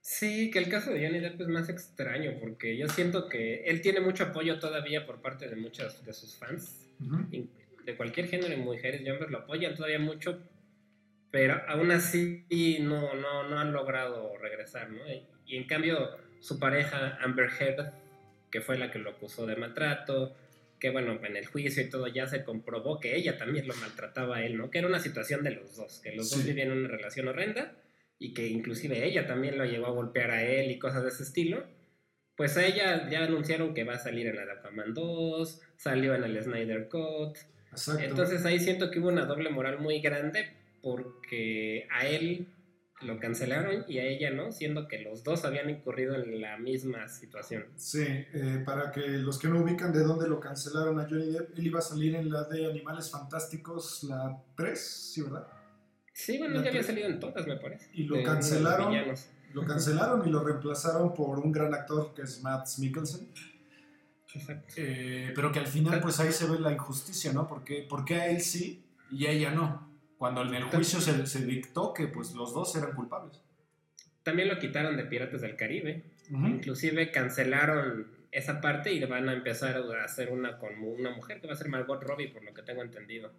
[0.00, 3.82] Sí, que el caso de Johnny Depp es más extraño, porque yo siento que él
[3.82, 6.86] tiene mucho apoyo todavía por parte de muchos de sus fans,
[7.84, 10.40] de cualquier género, mujeres y hombres lo apoyan todavía mucho,
[11.30, 12.44] pero aún así
[12.80, 15.06] no, no, no han logrado regresar, ¿no?
[15.10, 17.92] Y, y en cambio su pareja Amber Heard,
[18.50, 20.34] que fue la que lo acusó de maltrato,
[20.78, 24.36] que bueno, en el juicio y todo ya se comprobó que ella también lo maltrataba
[24.36, 24.70] a él, ¿no?
[24.70, 27.74] Que era una situación de los dos, que los dos vivían una relación horrenda
[28.18, 31.22] y que inclusive ella también lo llevó a golpear a él y cosas de ese
[31.22, 31.64] estilo.
[32.36, 36.14] Pues a ella ya anunciaron que va a salir en la de Aquaman 2, salió
[36.14, 37.36] en el Snyder Cut,
[37.70, 38.02] Exacto.
[38.02, 42.46] entonces ahí siento que hubo una doble moral muy grande porque a él
[43.02, 47.08] lo cancelaron y a ella no, siendo que los dos habían incurrido en la misma
[47.08, 47.66] situación.
[47.76, 51.56] Sí, eh, para que los que no ubican de dónde lo cancelaron a Johnny Depp,
[51.56, 55.46] él iba a salir en la de Animales Fantásticos, la 3, ¿sí, verdad?
[56.18, 57.90] Sí, bueno, ya había salido en todas, me parece.
[57.94, 58.92] Y lo de de cancelaron.
[59.52, 63.28] Lo cancelaron y lo reemplazaron por un gran actor que es Matt Mikkelsen.
[64.34, 64.74] Exacto.
[64.76, 67.46] Eh, pero que al final, pues ahí se ve la injusticia, ¿no?
[67.46, 69.96] Porque, porque a él sí y a ella no.
[70.18, 73.40] Cuando en el juicio se, se dictó que pues los dos eran culpables.
[74.24, 76.02] También lo quitaron de Piratas del Caribe.
[76.32, 76.46] Ujú.
[76.48, 81.46] Inclusive cancelaron esa parte y van a empezar a hacer una con una mujer que
[81.46, 83.30] va a ser Margot Robbie, por lo que tengo entendido.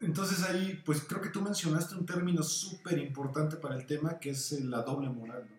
[0.00, 4.30] Entonces ahí, pues creo que tú mencionaste un término súper importante para el tema, que
[4.30, 5.58] es eh, la doble moral, ¿no?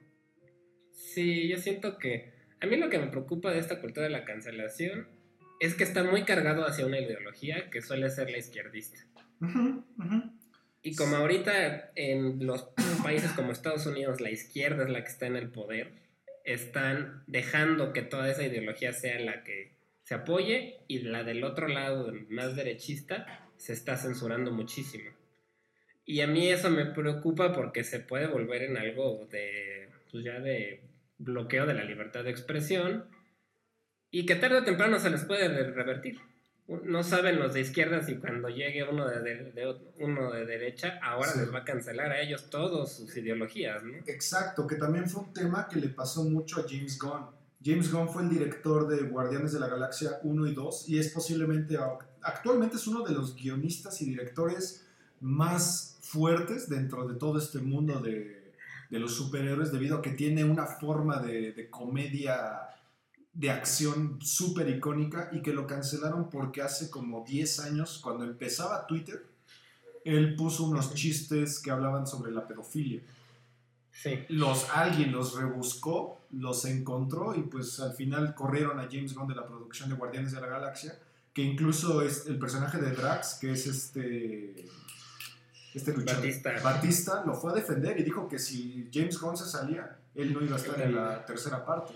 [0.92, 2.32] Sí, yo siento que
[2.62, 5.08] a mí lo que me preocupa de esta cultura de la cancelación
[5.60, 9.00] es que está muy cargado hacia una ideología que suele ser la izquierdista.
[10.82, 12.70] Y como ahorita en los
[13.04, 15.94] países como Estados Unidos la izquierda es la que está en el poder,
[16.46, 21.68] están dejando que toda esa ideología sea la que se apoye y la del otro
[21.68, 25.12] lado, más derechista, se está censurando muchísimo.
[26.06, 30.40] Y a mí eso me preocupa porque se puede volver en algo de, pues ya
[30.40, 30.82] de
[31.20, 33.06] bloqueo de la libertad de expresión
[34.10, 36.18] y que tarde o temprano se les puede de- revertir.
[36.84, 41.00] No saben los de izquierda si cuando llegue uno de, de- de- uno de derecha,
[41.04, 41.40] ahora Sí.
[41.40, 43.98] les va a cancelar a ellos todas sus ideologías, ¿no?
[44.08, 47.26] Exacto, que también fue un tema que le pasó mucho a James Gunn.
[47.64, 51.10] James Gunn fue el director de Guardianes de la Galaxia 1 y 2 y es
[51.12, 51.76] posiblemente,
[52.24, 54.86] actualmente es uno de los guionistas y directores
[55.22, 58.54] más fuertes dentro de todo este mundo de,
[58.90, 62.62] de los superhéroes debido a que tiene una forma de, de comedia
[63.34, 68.88] de acción súper icónica y que lo cancelaron porque hace como 10 años, cuando empezaba
[68.88, 69.26] Twitter,
[70.04, 73.02] él puso unos chistes que hablaban sobre la pedofilia
[73.92, 74.12] Sí.
[74.30, 79.36] los alguien los rebuscó, los encontró y pues al final corrieron a James Gunn de
[79.36, 80.98] la producción de Guardianes de la Galaxia,
[81.40, 84.66] que incluso es el personaje de Drax, que es este
[85.74, 86.60] este luchador Batista.
[86.62, 90.44] Batista, lo fue a defender y dijo que si James Gunn se salía, él no
[90.44, 91.94] iba a estar en la tercera parte.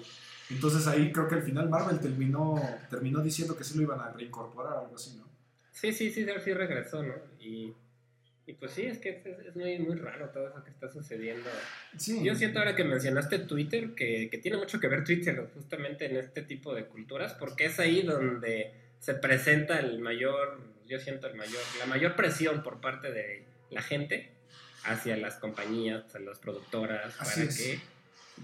[0.49, 2.55] Entonces ahí creo que al final Marvel terminó
[2.89, 5.27] terminó diciendo que sí lo iban a reincorporar algo así, ¿no?
[5.73, 7.15] Sí, sí, sí, sí regresó, ¿no?
[7.41, 7.73] Y,
[8.45, 11.49] y pues sí, es que es, es muy, muy raro todo eso que está sucediendo.
[11.97, 12.23] Sí.
[12.23, 16.15] Yo siento ahora que mencionaste Twitter, que, que tiene mucho que ver Twitter justamente en
[16.15, 21.35] este tipo de culturas, porque es ahí donde se presenta el mayor, yo siento el
[21.35, 24.31] mayor, la mayor presión por parte de la gente
[24.85, 27.57] hacia las compañías, a las productoras, Así para es.
[27.57, 27.79] que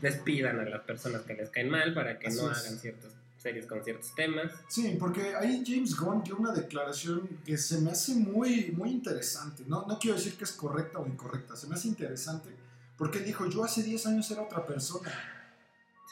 [0.02, 2.58] despidan a las personas que les caen mal, para que Así no es.
[2.58, 4.52] hagan ciertas series con ciertos temas.
[4.68, 9.64] Sí, porque ahí James Gunn dio una declaración que se me hace muy, muy interesante.
[9.66, 12.50] No, no quiero decir que es correcta o incorrecta, se me hace interesante
[12.98, 15.10] porque dijo, yo hace 10 años era otra persona,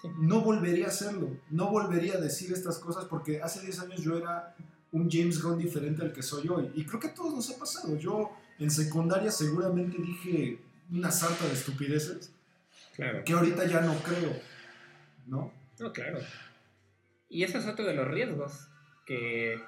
[0.01, 0.09] Sí.
[0.19, 4.17] no volvería a hacerlo, no volvería a decir estas cosas porque hace 10 años yo
[4.17, 4.55] era
[4.91, 6.71] un James Gunn diferente al que soy hoy.
[6.75, 7.97] Y creo que a todos nos ha pasado.
[7.97, 10.59] Yo en secundaria seguramente dije
[10.91, 12.31] una sarta de estupideces
[12.95, 13.23] Claro.
[13.23, 14.35] que ahorita ya no creo,
[15.27, 15.51] ¿no?
[15.79, 16.19] No, claro.
[17.29, 18.67] Y ese es otro de los riesgos,
[19.05, 19.61] que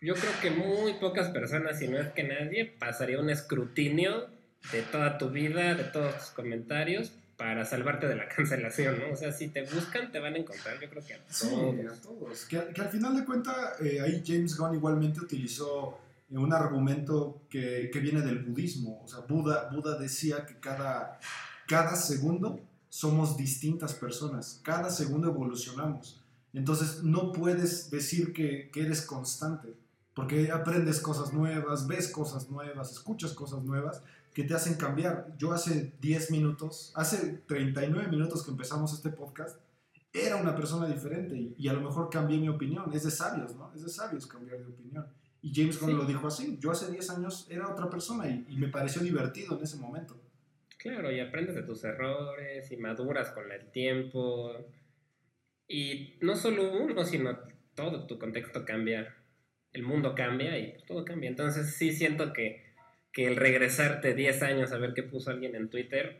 [0.00, 4.28] yo creo que muy pocas personas, si no es que nadie, pasaría un escrutinio
[4.72, 9.14] de toda tu vida, de todos tus comentarios, para salvarte de la cancelación, ¿no?
[9.14, 11.34] O sea, si te buscan, te van a encontrar, yo creo que a todos.
[11.34, 12.44] Sí, a todos.
[12.44, 15.98] Que, que al final de cuentas, eh, ahí James Gunn igualmente utilizó
[16.30, 19.00] eh, un argumento que, que, viene del budismo.
[19.02, 21.18] O sea, Buda, Buda decía que cada,
[21.66, 22.60] cada segundo
[22.90, 26.22] somos distintas personas, cada segundo evolucionamos.
[26.52, 29.74] Entonces, no puedes decir que, que eres constante,
[30.12, 34.02] porque aprendes cosas nuevas, ves cosas nuevas, escuchas cosas nuevas
[34.34, 35.34] que te hacen cambiar.
[35.38, 39.58] Yo hace 10 minutos, hace 39 minutos que empezamos este podcast,
[40.12, 42.90] era una persona diferente y, a lo mejor cambié mi opinión.
[42.92, 43.72] Es de sabios, ¿no?
[43.74, 45.06] Es de sabios cambiar de opinión.
[45.42, 46.58] Y James Gunn lo dijo así.
[46.60, 50.20] Yo hace 10 años era otra persona y, y, me pareció divertido en ese momento.
[50.78, 54.52] Claro, y aprendes de tus errores y maduras con el tiempo.
[55.68, 57.38] Y no solo uno, sino
[57.74, 59.14] todo tu contexto cambia.
[59.72, 61.30] El mundo cambia y todo cambia.
[61.30, 62.69] Entonces sí siento que
[63.12, 66.18] que el regresarte 10 años a ver qué puso alguien en Twitter,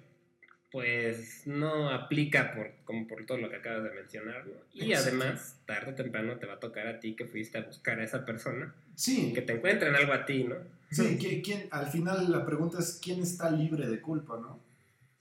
[0.71, 5.93] pues no aplica por, como por todo lo que acabas de mencionar, Y además, tarde
[5.93, 8.75] o temprano te va a tocar a ti que fuiste a buscar a esa persona.
[8.95, 9.33] Sí.
[9.35, 10.57] Que te encuentren algo a ti, ¿no?
[10.91, 14.61] Sí, ¿quién, al final la pregunta es quién está libre de culpa, ¿no?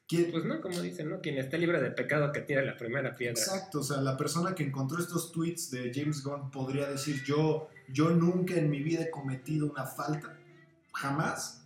[0.08, 0.32] ¿Quién?
[0.32, 1.22] Pues no, como dicen, ¿no?
[1.22, 3.40] Quien esté libre de pecado que tire la primera piedra.
[3.40, 7.70] Exacto, o sea, la persona que encontró estos tweets de James Gunn podría decir, yo,
[7.88, 10.39] yo nunca en mi vida he cometido una falta,
[11.00, 11.62] jamás,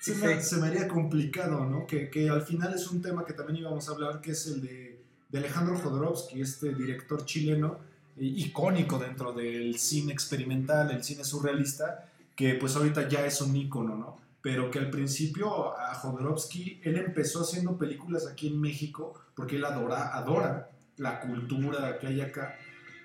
[0.00, 1.86] se me, se me, haría complicado, ¿no?
[1.86, 4.62] Que, que, al final es un tema que también íbamos a hablar, que es el
[4.62, 7.78] de, de Alejandro Jodorowsky, este director chileno,
[8.16, 13.54] eh, icónico dentro del cine experimental, el cine surrealista, que pues ahorita ya es un
[13.56, 14.16] ícono, ¿no?
[14.42, 19.64] Pero que al principio a Jodorowsky, él empezó haciendo películas aquí en México porque él
[19.64, 22.56] adora, adora la cultura que hay acá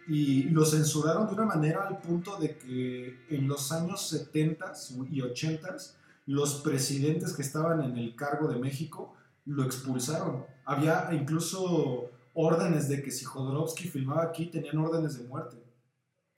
[0.07, 4.73] y lo censuraron de una manera al punto de que en los años 70
[5.09, 5.77] y 80
[6.25, 10.45] los presidentes que estaban en el cargo de México lo expulsaron.
[10.65, 15.57] Había incluso órdenes de que si Jodorowsky filmaba aquí tenían órdenes de muerte,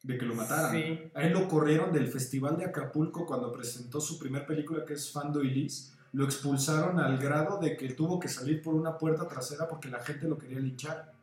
[0.01, 0.75] de que lo mataran.
[1.13, 5.11] A él lo corrieron del Festival de Acapulco cuando presentó su primer película que es
[5.11, 5.93] Fando y Liz.
[6.11, 9.99] Lo expulsaron al grado de que tuvo que salir por una puerta trasera porque la
[9.99, 11.13] gente lo quería linchar.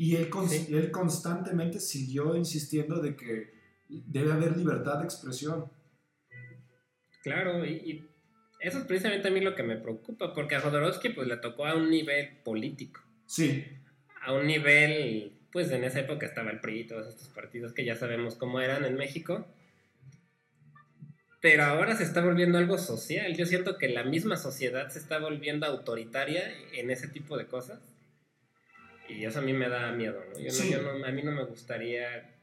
[0.00, 0.30] Y él,
[0.70, 3.52] él constantemente siguió insistiendo de que
[3.86, 5.70] debe haber libertad de expresión.
[7.22, 8.08] Claro, y,
[8.60, 11.66] eso es precisamente a mí lo que me preocupa, porque a Jodorowsky pues le tocó
[11.66, 13.02] a un nivel político.
[13.26, 13.62] Sí.
[14.22, 17.84] A un nivel, pues en esa época estaba el PRI y todos estos partidos que
[17.84, 19.46] ya sabemos cómo eran en México.
[21.42, 23.36] Pero ahora se está volviendo algo social.
[23.36, 27.80] Yo siento que la misma sociedad se está volviendo autoritaria en ese tipo de cosas.
[29.16, 30.38] Y eso a mí me da miedo, ¿no?
[30.38, 32.34] Yo no, a mí no me gustaría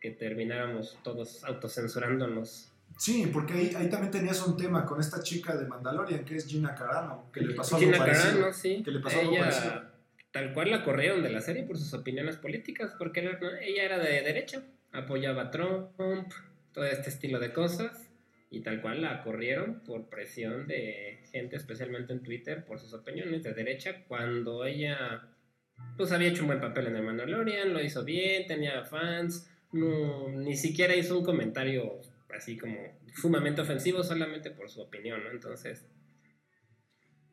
[0.00, 2.72] que termináramos todos autocensurándonos.
[2.98, 6.46] Sí, porque ahí, ahí, también tenías un tema con esta chica de Mandalorian, que es
[6.46, 8.32] Gina Carano, que le pasó Gina algo parecido.
[8.32, 8.82] Carano, sí.
[8.82, 9.92] Que le pasó ella,
[10.32, 14.20] Tal cual la corrieron de la serie por sus opiniones políticas, porque ella era de
[14.20, 14.62] derecha,
[14.92, 15.88] apoyaba a Trump,
[16.72, 18.10] todo este estilo de cosas,
[18.50, 23.42] y tal cual la corrieron por presión de gente, especialmente en Twitter, por sus opiniones
[23.44, 25.26] de derecha, cuando ella
[25.96, 30.28] pues había hecho un buen papel en el Mandalorian, lo hizo bien, tenía fans, no,
[30.28, 32.00] ni siquiera hizo un comentario
[32.34, 32.76] así como
[33.14, 35.20] sumamente ofensivo solamente por su opinión.
[35.30, 35.84] Entonces...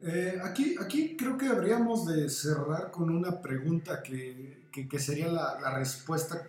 [0.01, 5.57] Eh, aquí, aquí creo que habríamos de cerrar con una pregunta que, que, sería la,
[5.61, 6.45] la, respuesta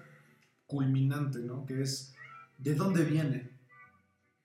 [0.67, 1.65] culminante, ¿no?
[1.65, 2.17] Que es,
[2.59, 3.51] ¿de dónde viene?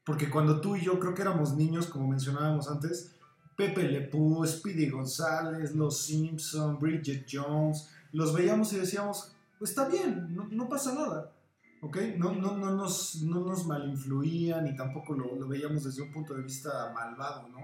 [0.04, 3.19] Porque cuando tú y yo creo que éramos niños, como mencionábamos antes,
[3.60, 9.90] Pepe Le Pew, Speedy González, Los Simpson, Bridget Jones, los veíamos y decíamos, pues está
[9.90, 11.34] bien, no, pasa nada,
[11.82, 11.98] ¿ok?
[12.16, 16.36] No, no, no, nos, no nos malinfluían y tampoco lo, lo, veíamos desde un punto
[16.36, 17.60] de vista malvado, ¿no?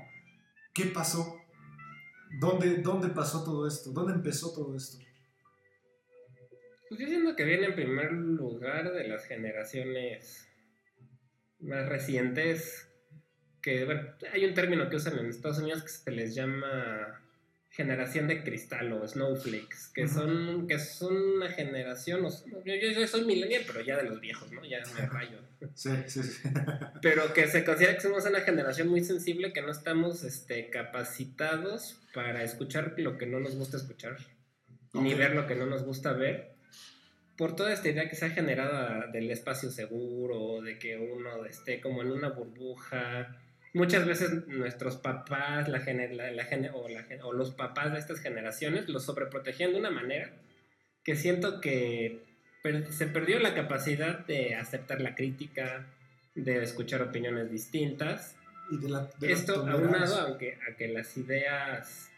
[0.73, 1.37] ¿Qué pasó?
[2.41, 3.91] ¿Dónde, ¿Dónde pasó todo esto?
[3.91, 4.97] ¿Dónde empezó todo esto?
[6.89, 10.45] Pues yo siento que viene en primer lugar de las generaciones
[11.61, 12.91] más recientes
[13.65, 17.19] que, bueno, hay un término que usan en Estados Unidos que se les llama
[17.71, 22.21] generación de cristal o snowflakes, que son que son una generación,
[22.63, 24.63] yo, soy millennial, pero ya de los viejos, ¿no?
[24.63, 25.39] Ya me rayo.
[25.73, 26.47] Sí, sí, sí.
[27.01, 31.99] Pero que se considera que somos una generación muy sensible, que no estamos este, capacitados
[32.13, 34.17] para escuchar lo que no nos gusta escuchar,
[34.93, 36.53] ni ver lo que no nos gusta ver,
[37.35, 41.81] por toda esta idea que se ha generado del espacio seguro, de que uno esté
[41.81, 43.35] como en una burbuja,
[43.75, 46.87] muchas veces nuestros papás, la, la, o,
[47.23, 50.31] o, los papás de estas generaciones los sobreprotegían de una manera
[51.03, 52.23] que siento que
[52.89, 55.85] se perdió la capacidad de aceptar la crítica,
[56.33, 58.37] de escuchar opiniones distintas
[58.71, 59.09] y de la...
[59.21, 62.09] Esto aunado aunque, a que las ideas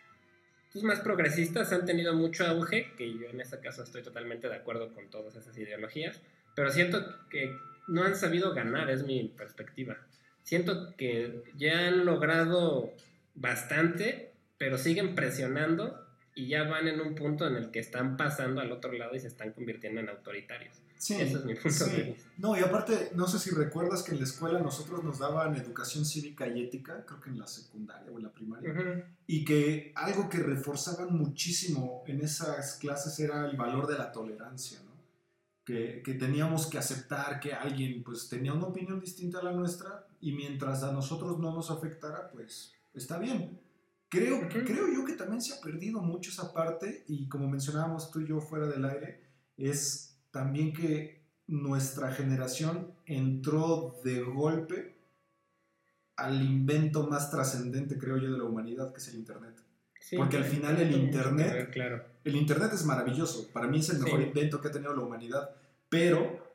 [0.72, 4.56] pues, más progresistas han tenido mucho auge, que yo en este caso estoy totalmente de
[4.56, 6.22] acuerdo con todas esas ideologías,
[6.56, 7.52] pero siento que
[7.88, 9.98] no han sabido ganar, es mi perspectiva.
[10.48, 12.94] Siento que ya han logrado
[13.36, 18.62] bastante, pero siguen presionando y ya van en un punto en el que están pasando
[18.62, 20.74] al otro lado y se están convirtiendo en autoritarios.
[20.98, 22.30] Sí, Ese es mi punto de vista.
[22.38, 26.06] No, y aparte, no sé si recuerdas que en la escuela nosotros nos daban educación
[26.06, 30.30] cívica y ética, creo que en la secundaria o en la primaria, y que algo
[30.30, 34.96] que reforzaban muchísimo en esas clases era el valor de la tolerancia, ¿no?
[35.66, 40.07] Que, que, teníamos que aceptar que alguien pues tenía una opinión distinta a la nuestra
[40.20, 43.60] y mientras a nosotros no nos afectara, pues está bien.
[44.10, 48.22] Creo, creo yo que también se ha perdido mucho esa parte y como mencionábamos tú
[48.22, 49.22] y yo fuera del aire,
[49.58, 54.98] es también que nuestra generación entró de golpe
[56.16, 59.56] al invento más trascendente, creo yo, de la humanidad, que es el Internet.
[60.16, 62.04] Porque al final el Internet, claro.
[62.24, 65.50] el Internet es maravilloso, para mí es el mejor invento que ha tenido la humanidad,
[65.90, 66.47] pero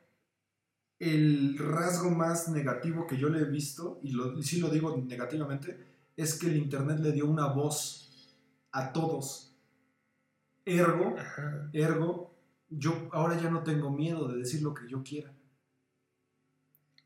[0.99, 4.95] el rasgo más negativo que yo le he visto, y, lo, y sí lo digo
[4.97, 5.77] negativamente,
[6.15, 8.35] es que el Internet le dio una voz
[8.71, 9.55] a todos.
[10.65, 11.15] Ergo,
[11.73, 12.35] ergo,
[12.69, 15.33] yo ahora ya no tengo miedo de decir lo que yo quiera.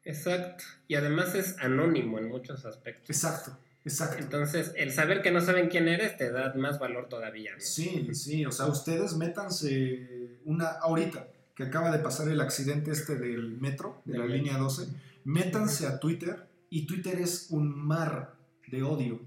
[0.04, 0.64] Exacto.
[0.88, 3.10] Y además es anónimo en muchos aspectos.
[3.10, 4.18] Exacto, exacto.
[4.20, 7.52] Entonces, el saber que no saben quién eres te da más valor todavía.
[7.58, 8.46] Sí, sí.
[8.46, 10.68] O sea, ustedes métanse una.
[10.68, 11.28] Ahorita,
[11.58, 14.88] que acaba de pasar el accidente este del metro, de la línea 12,
[15.24, 18.36] métanse a Twitter y Twitter es un mar
[18.68, 19.20] de odio.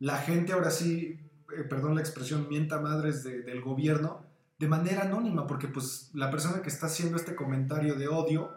[0.00, 1.20] La gente ahora sí,
[1.56, 4.26] eh, perdón la expresión, mienta madres del gobierno
[4.58, 8.50] de manera anónima, porque pues la persona que está haciendo este comentario de odio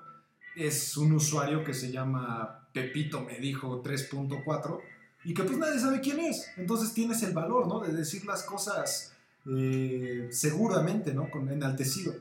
[0.56, 4.80] es un usuario que se llama Pepito me dijo 3.4
[5.24, 6.52] y que pues nadie sabe quién es.
[6.58, 7.80] Entonces tienes el valor, ¿no?
[7.80, 9.14] De decir las cosas
[9.46, 11.30] eh, seguramente, ¿no?
[11.30, 12.14] Con enaltecido.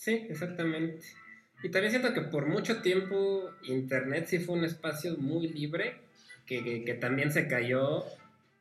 [0.00, 1.04] Sí, exactamente.
[1.62, 6.00] Y también siento que por mucho tiempo Internet sí fue un espacio muy libre
[6.46, 8.06] que, también se cayó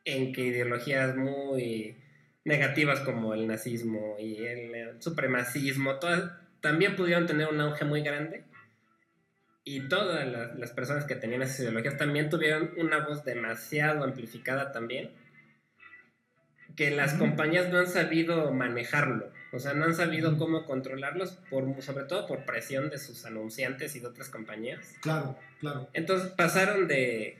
[0.04, 1.96] en que ideologías muy
[2.44, 6.30] negativas como el nazismo y el, supremacismo, todas,
[6.60, 8.44] también pudieron tener un auge muy grande.
[9.64, 10.28] Y todas
[10.58, 15.12] las, personas que tenían esas ideologías también tuvieron una voz demasiado amplificada también,
[16.76, 21.82] que las compañías no han sabido manejarlo, o sea, no han sabido cómo controlarlos, por,
[21.82, 24.96] sobre todo por presión de sus anunciantes y de otras compañías.
[25.02, 25.90] Claro, claro.
[25.94, 27.38] Entonces pasaron de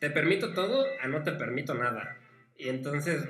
[0.00, 2.16] te permito todo a no te permito nada.
[2.58, 3.24] Y entonces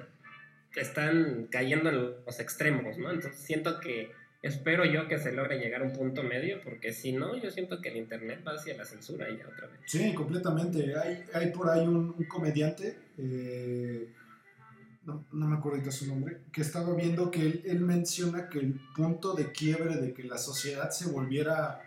[0.74, 3.11] están cayendo en los extremos, ¿no?
[3.11, 7.12] Entonces siento que espero yo que se logre llegar a un punto medio, porque si
[7.12, 9.80] no, yo siento que el Internet va hacia la censura ya otra vez.
[9.86, 10.94] Sí, completamente.
[10.96, 14.09] Hay, hay por ahí un, comediante, eh,
[15.07, 18.59] no, no, me acuerdo ahorita su nombre, que estaba viendo que él, él menciona que
[18.59, 21.80] el punto de quiebre de que la sociedad se volviera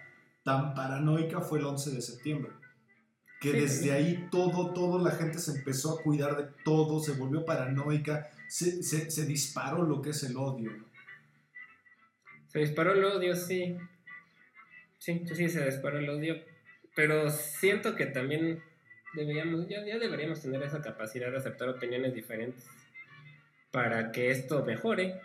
[0.44, 2.52] tan paranoica fue el 11 de septiembre
[3.40, 7.46] que desde ahí todo, todo la gente se empezó a cuidar de todo, se volvió
[7.46, 10.72] paranoica, se, se, disparó lo que es el odio.
[12.48, 13.78] Se disparó el odio, sí.
[14.98, 16.36] Sí, sí, se disparó el odio.
[16.96, 18.62] Pero siento que también
[19.14, 22.66] deberíamos, ya, ya deberíamos tener esa capacidad de aceptar opiniones diferentes
[23.72, 25.22] para que esto mejore.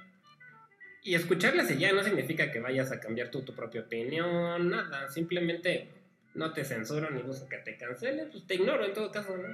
[1.02, 5.08] Y escucharlas y ya no significa que vayas a cambiar tú tu propia opinión, nada.
[5.10, 5.90] Simplemente
[6.34, 9.48] no te censuro ni busco que te cancele, pues te ignoro en todo caso, ¿no?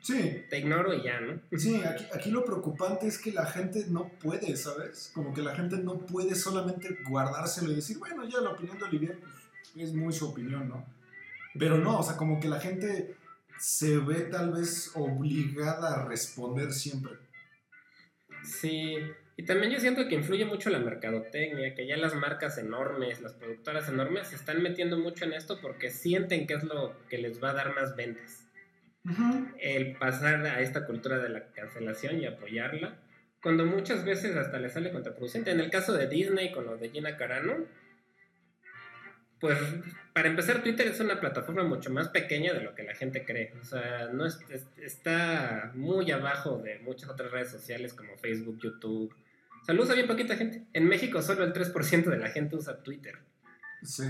[0.00, 0.44] Sí.
[0.48, 1.40] Te ignoro y ya, ¿no?
[1.58, 1.82] Sí,
[2.14, 5.10] aquí, lo preocupante es que la gente no puede, ¿sabes?
[5.12, 8.84] Como que la gente no puede solamente guardárselo y decir, bueno, ya la opinión de
[8.84, 9.18] Olivier
[9.74, 10.86] pues, es muy su opinión, ¿no?
[11.58, 13.16] Pero no, o sea, como que la gente
[13.58, 17.14] se ve tal vez obligada a responder siempre.
[18.46, 18.96] Sí,
[19.36, 23.34] y también yo siento que influye mucho la mercadotecnia, que ya las marcas enormes, las
[23.34, 27.42] productoras enormes se están metiendo mucho en esto porque sienten que es lo que les
[27.42, 28.46] va a dar más ventas.
[29.60, 32.98] El pasar a esta cultura de la cancelación y apoyarla,
[33.42, 35.50] cuando muchas veces hasta le sale contraproducente.
[35.50, 37.66] En el caso de Disney con lo de Gina Carano,
[39.40, 39.58] pues
[40.12, 43.52] para empezar Twitter es una plataforma mucho más pequeña de lo que la gente cree.
[43.60, 49.14] O sea, no está muy abajo de muchas otras redes sociales como Facebook, YouTube,
[49.66, 50.62] sea, lo usa bien poquita gente.
[50.72, 53.18] En México solo el 3% de la gente usa Twitter.
[53.82, 54.04] Sí.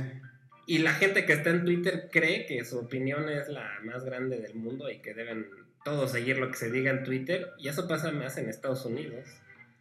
[0.66, 4.38] Y la gente que está en Twitter cree que su opinión es la más grande
[4.38, 5.46] del mundo y que deben
[5.84, 7.52] todos seguir lo que se diga en Twitter.
[7.58, 9.26] Y eso pasa más en Estados Unidos.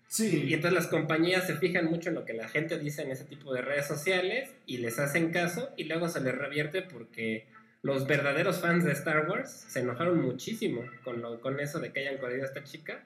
[0.08, 0.46] Sí.
[0.48, 3.26] Y entonces las compañías se fijan mucho en lo que la gente dice en ese
[3.26, 7.48] tipo de redes sociales y les hacen caso y luego se les revierte porque
[7.82, 12.00] los verdaderos fans de Star Wars se enojaron muchísimo con, lo, con eso de que
[12.00, 13.04] hayan corrido a esta chica.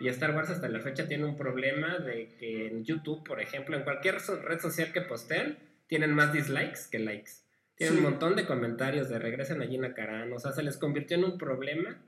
[0.00, 3.76] Y Star Wars hasta la fecha tiene un problema de que en YouTube, por ejemplo,
[3.76, 7.30] en cualquier red social que postean, tienen más dislikes que likes.
[7.76, 10.36] Tienen un montón de comentarios de regresen a Gina Carano.
[10.36, 12.02] O sea, se les convirtió en un problema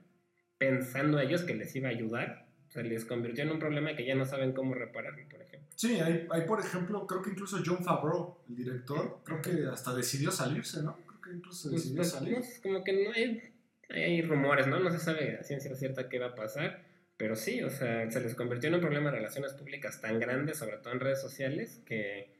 [0.57, 2.48] pensando a ellos que les iba a ayudar.
[2.69, 5.67] Se les convirtió en un problema que ya no saben cómo repararlo, por ejemplo.
[5.75, 9.93] Sí, hay, hay por ejemplo, creo que incluso John Favreau, el director, creo que hasta
[9.95, 10.97] decidió salirse, ¿no?
[11.07, 12.37] Creo que incluso pues, decidió pues, salir.
[12.61, 13.53] como que no hay,
[13.89, 14.79] hay rumores, ¿no?
[14.79, 16.85] No se sabe a ciencia cierta qué va a pasar.
[17.17, 20.53] Pero sí, o sea, se les convirtió en un problema de relaciones públicas tan grande,
[20.53, 22.31] sobre todo en redes sociales, que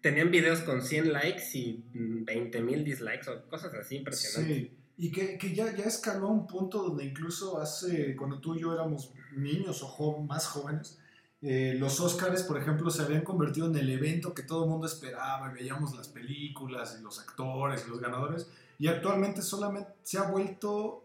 [0.00, 4.56] tenían videos con 100 likes y 20 mil dislikes o cosas así impresionantes.
[4.56, 8.54] Sí, y que, que, ya, ya escaló a un punto donde incluso hace, cuando tú
[8.54, 10.98] y yo éramos niños o más jóvenes,
[11.42, 14.86] eh, los Oscars, por ejemplo, se habían convertido en el evento que todo el mundo
[14.86, 20.30] esperaba, veíamos las películas y los actores y los ganadores, y actualmente solamente se ha
[20.30, 21.04] vuelto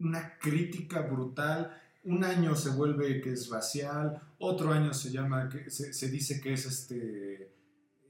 [0.00, 5.68] una crítica brutal un año se vuelve que es racial, otro año se llama, que
[5.70, 7.52] se, dice que es este,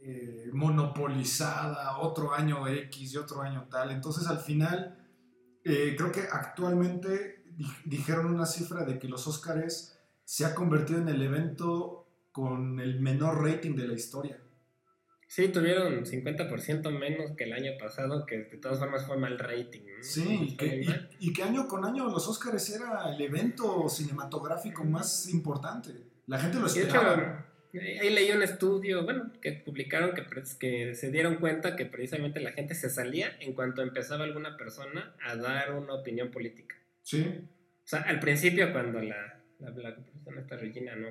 [0.02, 3.90] eh, monopolizada, otro año X y otro año tal.
[3.90, 5.05] Entonces al final,
[5.68, 7.42] eh, creo que actualmente
[7.84, 13.00] dijeron una cifra de que los Óscares se ha convertido en el evento con el
[13.00, 14.38] menor rating de la historia.
[15.26, 19.80] Sí, tuvieron 50% menos que el año pasado, que de todas formas fue mal rating.
[20.02, 20.56] Sí,
[21.18, 25.90] y que, año con año los Oscars era el evento cinematográfico más importante.
[26.28, 27.44] La gente lo esperaba.
[27.80, 30.22] Eh, ahí leí un estudio, bueno, que publicaron que,
[30.58, 35.14] que se dieron cuenta que precisamente la gente se salía en cuanto empezaba alguna persona
[35.22, 36.76] a dar una opinión política.
[37.02, 37.24] Sí.
[37.84, 41.08] O sea, al principio cuando la, la, persona, esta Regina, no,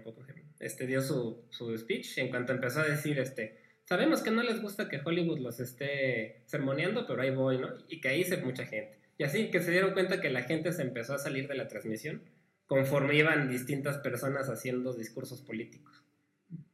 [0.59, 4.61] este, dio su, su speech, en cuanto empezó a decir, este, sabemos que no les
[4.61, 7.69] gusta que Hollywood los esté sermoneando, pero ahí voy, ¿no?
[7.87, 8.99] Y que ahí se mucha gente.
[9.17, 11.67] Y así que se dieron cuenta que la gente se empezó a salir de la
[11.67, 12.21] transmisión
[12.67, 16.04] conforme iban distintas personas haciendo discursos políticos.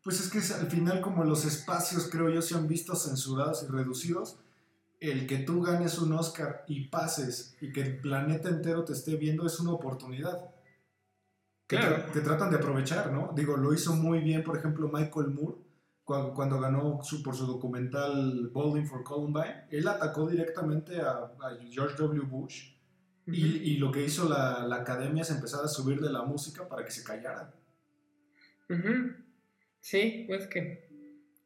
[0.03, 3.67] Pues es que al final como los espacios, creo yo, se han visto censurados y
[3.67, 4.39] reducidos,
[4.99, 9.15] el que tú ganes un Oscar y pases y que el planeta entero te esté
[9.15, 10.49] viendo es una oportunidad.
[11.67, 12.11] Que, claro.
[12.11, 13.31] que tratan de aprovechar, ¿no?
[13.33, 15.55] Digo, lo hizo muy bien, por ejemplo, Michael Moore
[16.03, 21.31] cuando, ganó por su documental Bowling for Columbine, él atacó directamente a,
[21.69, 22.25] George W.
[22.25, 22.73] Bush
[23.27, 26.91] y, lo que hizo la, academia es empezar a subir de la música para que
[26.91, 27.53] se callara.
[29.81, 30.87] Sí, pues que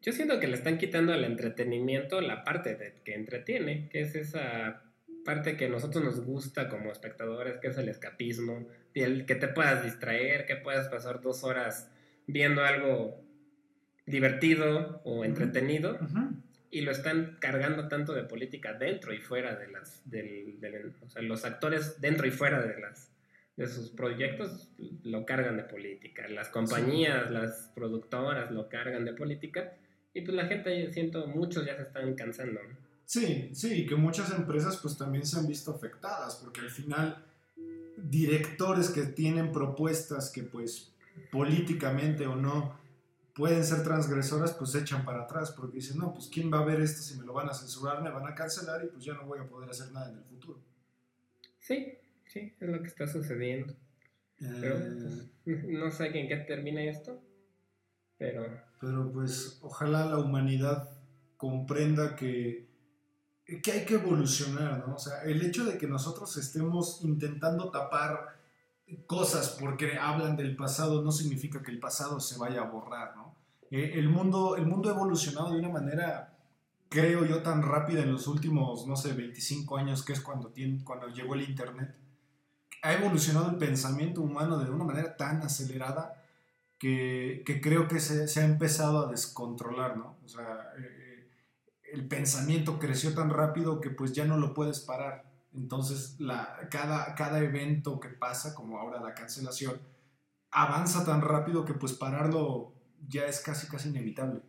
[0.02, 4.14] yo siento que le están quitando al entretenimiento la parte de, que entretiene, que es
[4.14, 4.84] esa
[5.24, 9.48] parte que a nosotros nos gusta como espectadores, que es el escapismo, el que te
[9.48, 11.90] puedas distraer, que puedas pasar dos horas
[12.28, 13.26] viendo algo
[14.06, 15.98] divertido o entretenido
[16.70, 21.22] y lo están cargando tanto de política dentro y fuera de las del, o sea,
[21.22, 23.15] los actores dentro y fuera de las
[23.58, 24.70] de sus proyectos
[25.04, 26.28] lo cargan de política.
[26.28, 29.74] Las compañías las productoras lo cargan de política.
[30.14, 32.60] Y pues la gente siento muchos ya se están cansando
[33.06, 37.24] sí sí que muchas empresas pues también se han visto afectadas porque al final
[37.98, 40.92] directores que tienen propuestas que pues
[41.32, 42.78] políticamente o no
[43.34, 46.66] pueden ser transgresoras, pues se echan para atrás porque dicen, no, pues ¿quién va a
[46.66, 49.14] ver esto si me lo van a censurar, me van a cancelar y pues ya
[49.14, 50.60] no voy a poder hacer nada en el futuro?
[51.60, 51.98] Sí,
[52.28, 53.76] sí, es lo que está sucediendo.
[54.38, 54.76] Pero
[55.44, 57.22] pues, no sé en qué termina esto,
[58.18, 58.46] pero...
[58.82, 60.90] Pero pues ojalá la humanidad
[61.38, 62.68] comprenda que,
[63.64, 64.96] que hay que evolucionar, ¿no?
[64.96, 68.36] O sea, el hecho de que nosotros estemos intentando tapar
[69.08, 73.36] cosas porque hablan del pasado no significa que el pasado se vaya a borrar, ¿no?
[73.72, 76.38] Eh, el, mundo, el mundo ha evolucionado de una manera,
[76.90, 80.84] creo yo, tan rápida en los últimos, no sé, 25 años, que es cuando, tiene,
[80.84, 81.96] cuando llegó el Internet.
[82.86, 86.22] Ha evolucionado el pensamiento humano de una manera tan acelerada
[86.78, 90.20] que, creo que se, ha empezado a descontrolar, ¿no?
[90.24, 91.28] O sea, eh,
[91.92, 95.26] el pensamiento creció tan rápido que pues ya no lo puedes parar.
[95.56, 96.16] Entonces,
[96.70, 99.80] cada, cada evento que pasa, como ahora la cancelación,
[100.52, 102.76] avanza tan rápido que pues pararlo
[103.08, 104.42] ya es casi, casi inevitable.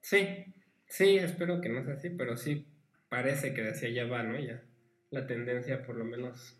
[0.00, 0.54] Sí,
[0.86, 2.66] sí, espero que no sea así, pero sí
[3.10, 4.38] parece que hacia allá va, ¿no?
[4.38, 4.62] Ya
[5.10, 6.56] la tendencia, por lo menos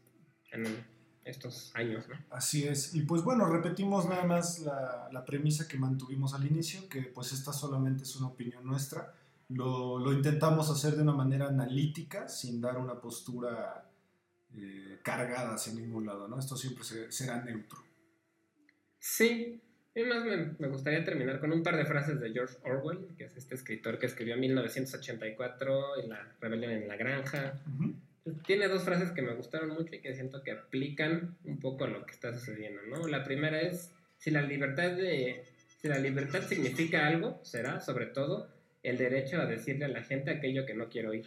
[0.52, 0.84] en
[1.24, 2.14] estos años, ¿no?
[2.30, 2.94] Así es.
[2.94, 7.32] Y pues bueno, repetimos nada más la, la premisa que mantuvimos al inicio, que pues
[7.32, 9.14] esta solamente es una opinión nuestra
[9.48, 13.88] lo, lo, intentamos hacer de una manera analítica, sin dar una postura
[14.56, 16.38] eh, cargada hacia ningún lado, ¿no?
[16.38, 17.78] Esto siempre será neutro.
[18.98, 19.60] Sí,
[19.94, 20.24] Y más
[20.58, 23.98] me, gustaría terminar con un par de frases de George Orwell, que es este escritor
[23.98, 27.54] que escribió en 1984 en La rebelión en la granja.
[28.44, 31.88] Tiene dos frases que me gustaron mucho y que siento que aplican un poco a
[31.88, 33.06] lo que está sucediendo, ¿no?
[33.06, 35.44] La primera es, si la libertad de
[35.80, 38.50] si la libertad significa algo, será, sobre todo,
[38.82, 41.26] el derecho a decirle a la gente aquello que no quiero oír.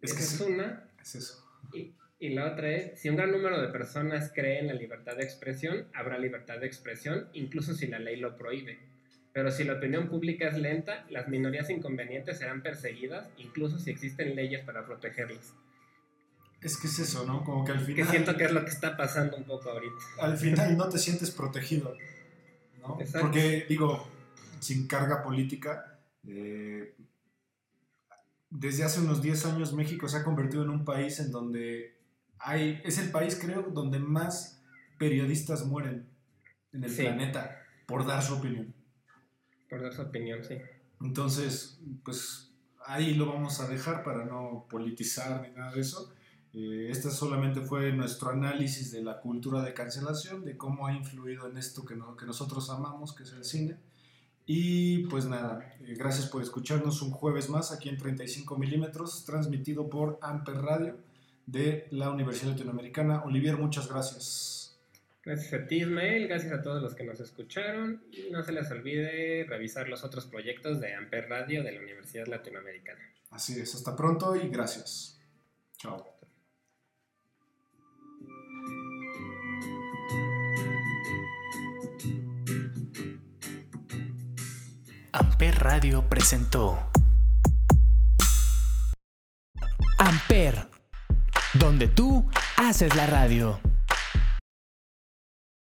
[0.00, 0.88] Es que es una.
[1.00, 1.44] Es eso.
[1.74, 5.16] Y, y, la otra es, si un gran número de personas cree en la libertad
[5.16, 8.78] de expresión, habrá libertad de expresión, incluso si la ley lo prohíbe.
[9.32, 14.34] Pero si la opinión pública es lenta, las minorías inconvenientes serán perseguidas, incluso si existen
[14.34, 15.54] leyes para protegerlas.
[16.60, 17.44] Es que es eso, ¿no?
[17.44, 18.04] Como que al final...
[18.04, 19.94] Que siento que es lo que está pasando un poco ahorita.
[20.20, 21.94] Al final no te sientes protegido,
[22.80, 22.98] ¿no?
[23.20, 24.08] Porque, digo,
[24.58, 26.96] sin carga política, eh,
[28.50, 31.96] desde hace unos 10 años México se ha convertido en un país en donde
[32.40, 32.80] hay...
[32.84, 34.60] Es el país, creo, donde más
[34.98, 36.08] periodistas mueren
[36.72, 38.74] en el planeta por dar su opinión.
[39.68, 40.56] Por dar su opinión, sí.
[41.00, 42.50] Entonces, pues
[42.86, 46.12] ahí lo vamos a dejar para no politizar ni nada de eso.
[46.54, 51.48] Eh, este solamente fue nuestro análisis de la cultura de cancelación, de cómo ha influido
[51.48, 53.76] en esto que, nosotros amamos, que es el cine.
[54.46, 59.90] Y pues nada, eh, gracias por escucharnos un jueves más aquí en 35 milímetros, transmitido
[59.90, 60.96] por Amper Radio
[61.44, 63.22] de la Universidad Latinoamericana.
[63.24, 64.67] Olivier, muchas gracias.
[65.28, 68.70] Gracias a ti, Ismael, gracias a todos los que nos escucharon y no se les
[68.70, 72.98] olvide revisar los otros proyectos de Amper Radio de la Universidad Latinoamericana.
[73.28, 75.20] Así es, hasta pronto y gracias.
[75.76, 76.02] Chao.
[85.12, 86.90] Amper Radio presentó
[89.98, 90.70] Amper,
[91.52, 92.26] donde tú
[92.56, 93.60] haces la radio.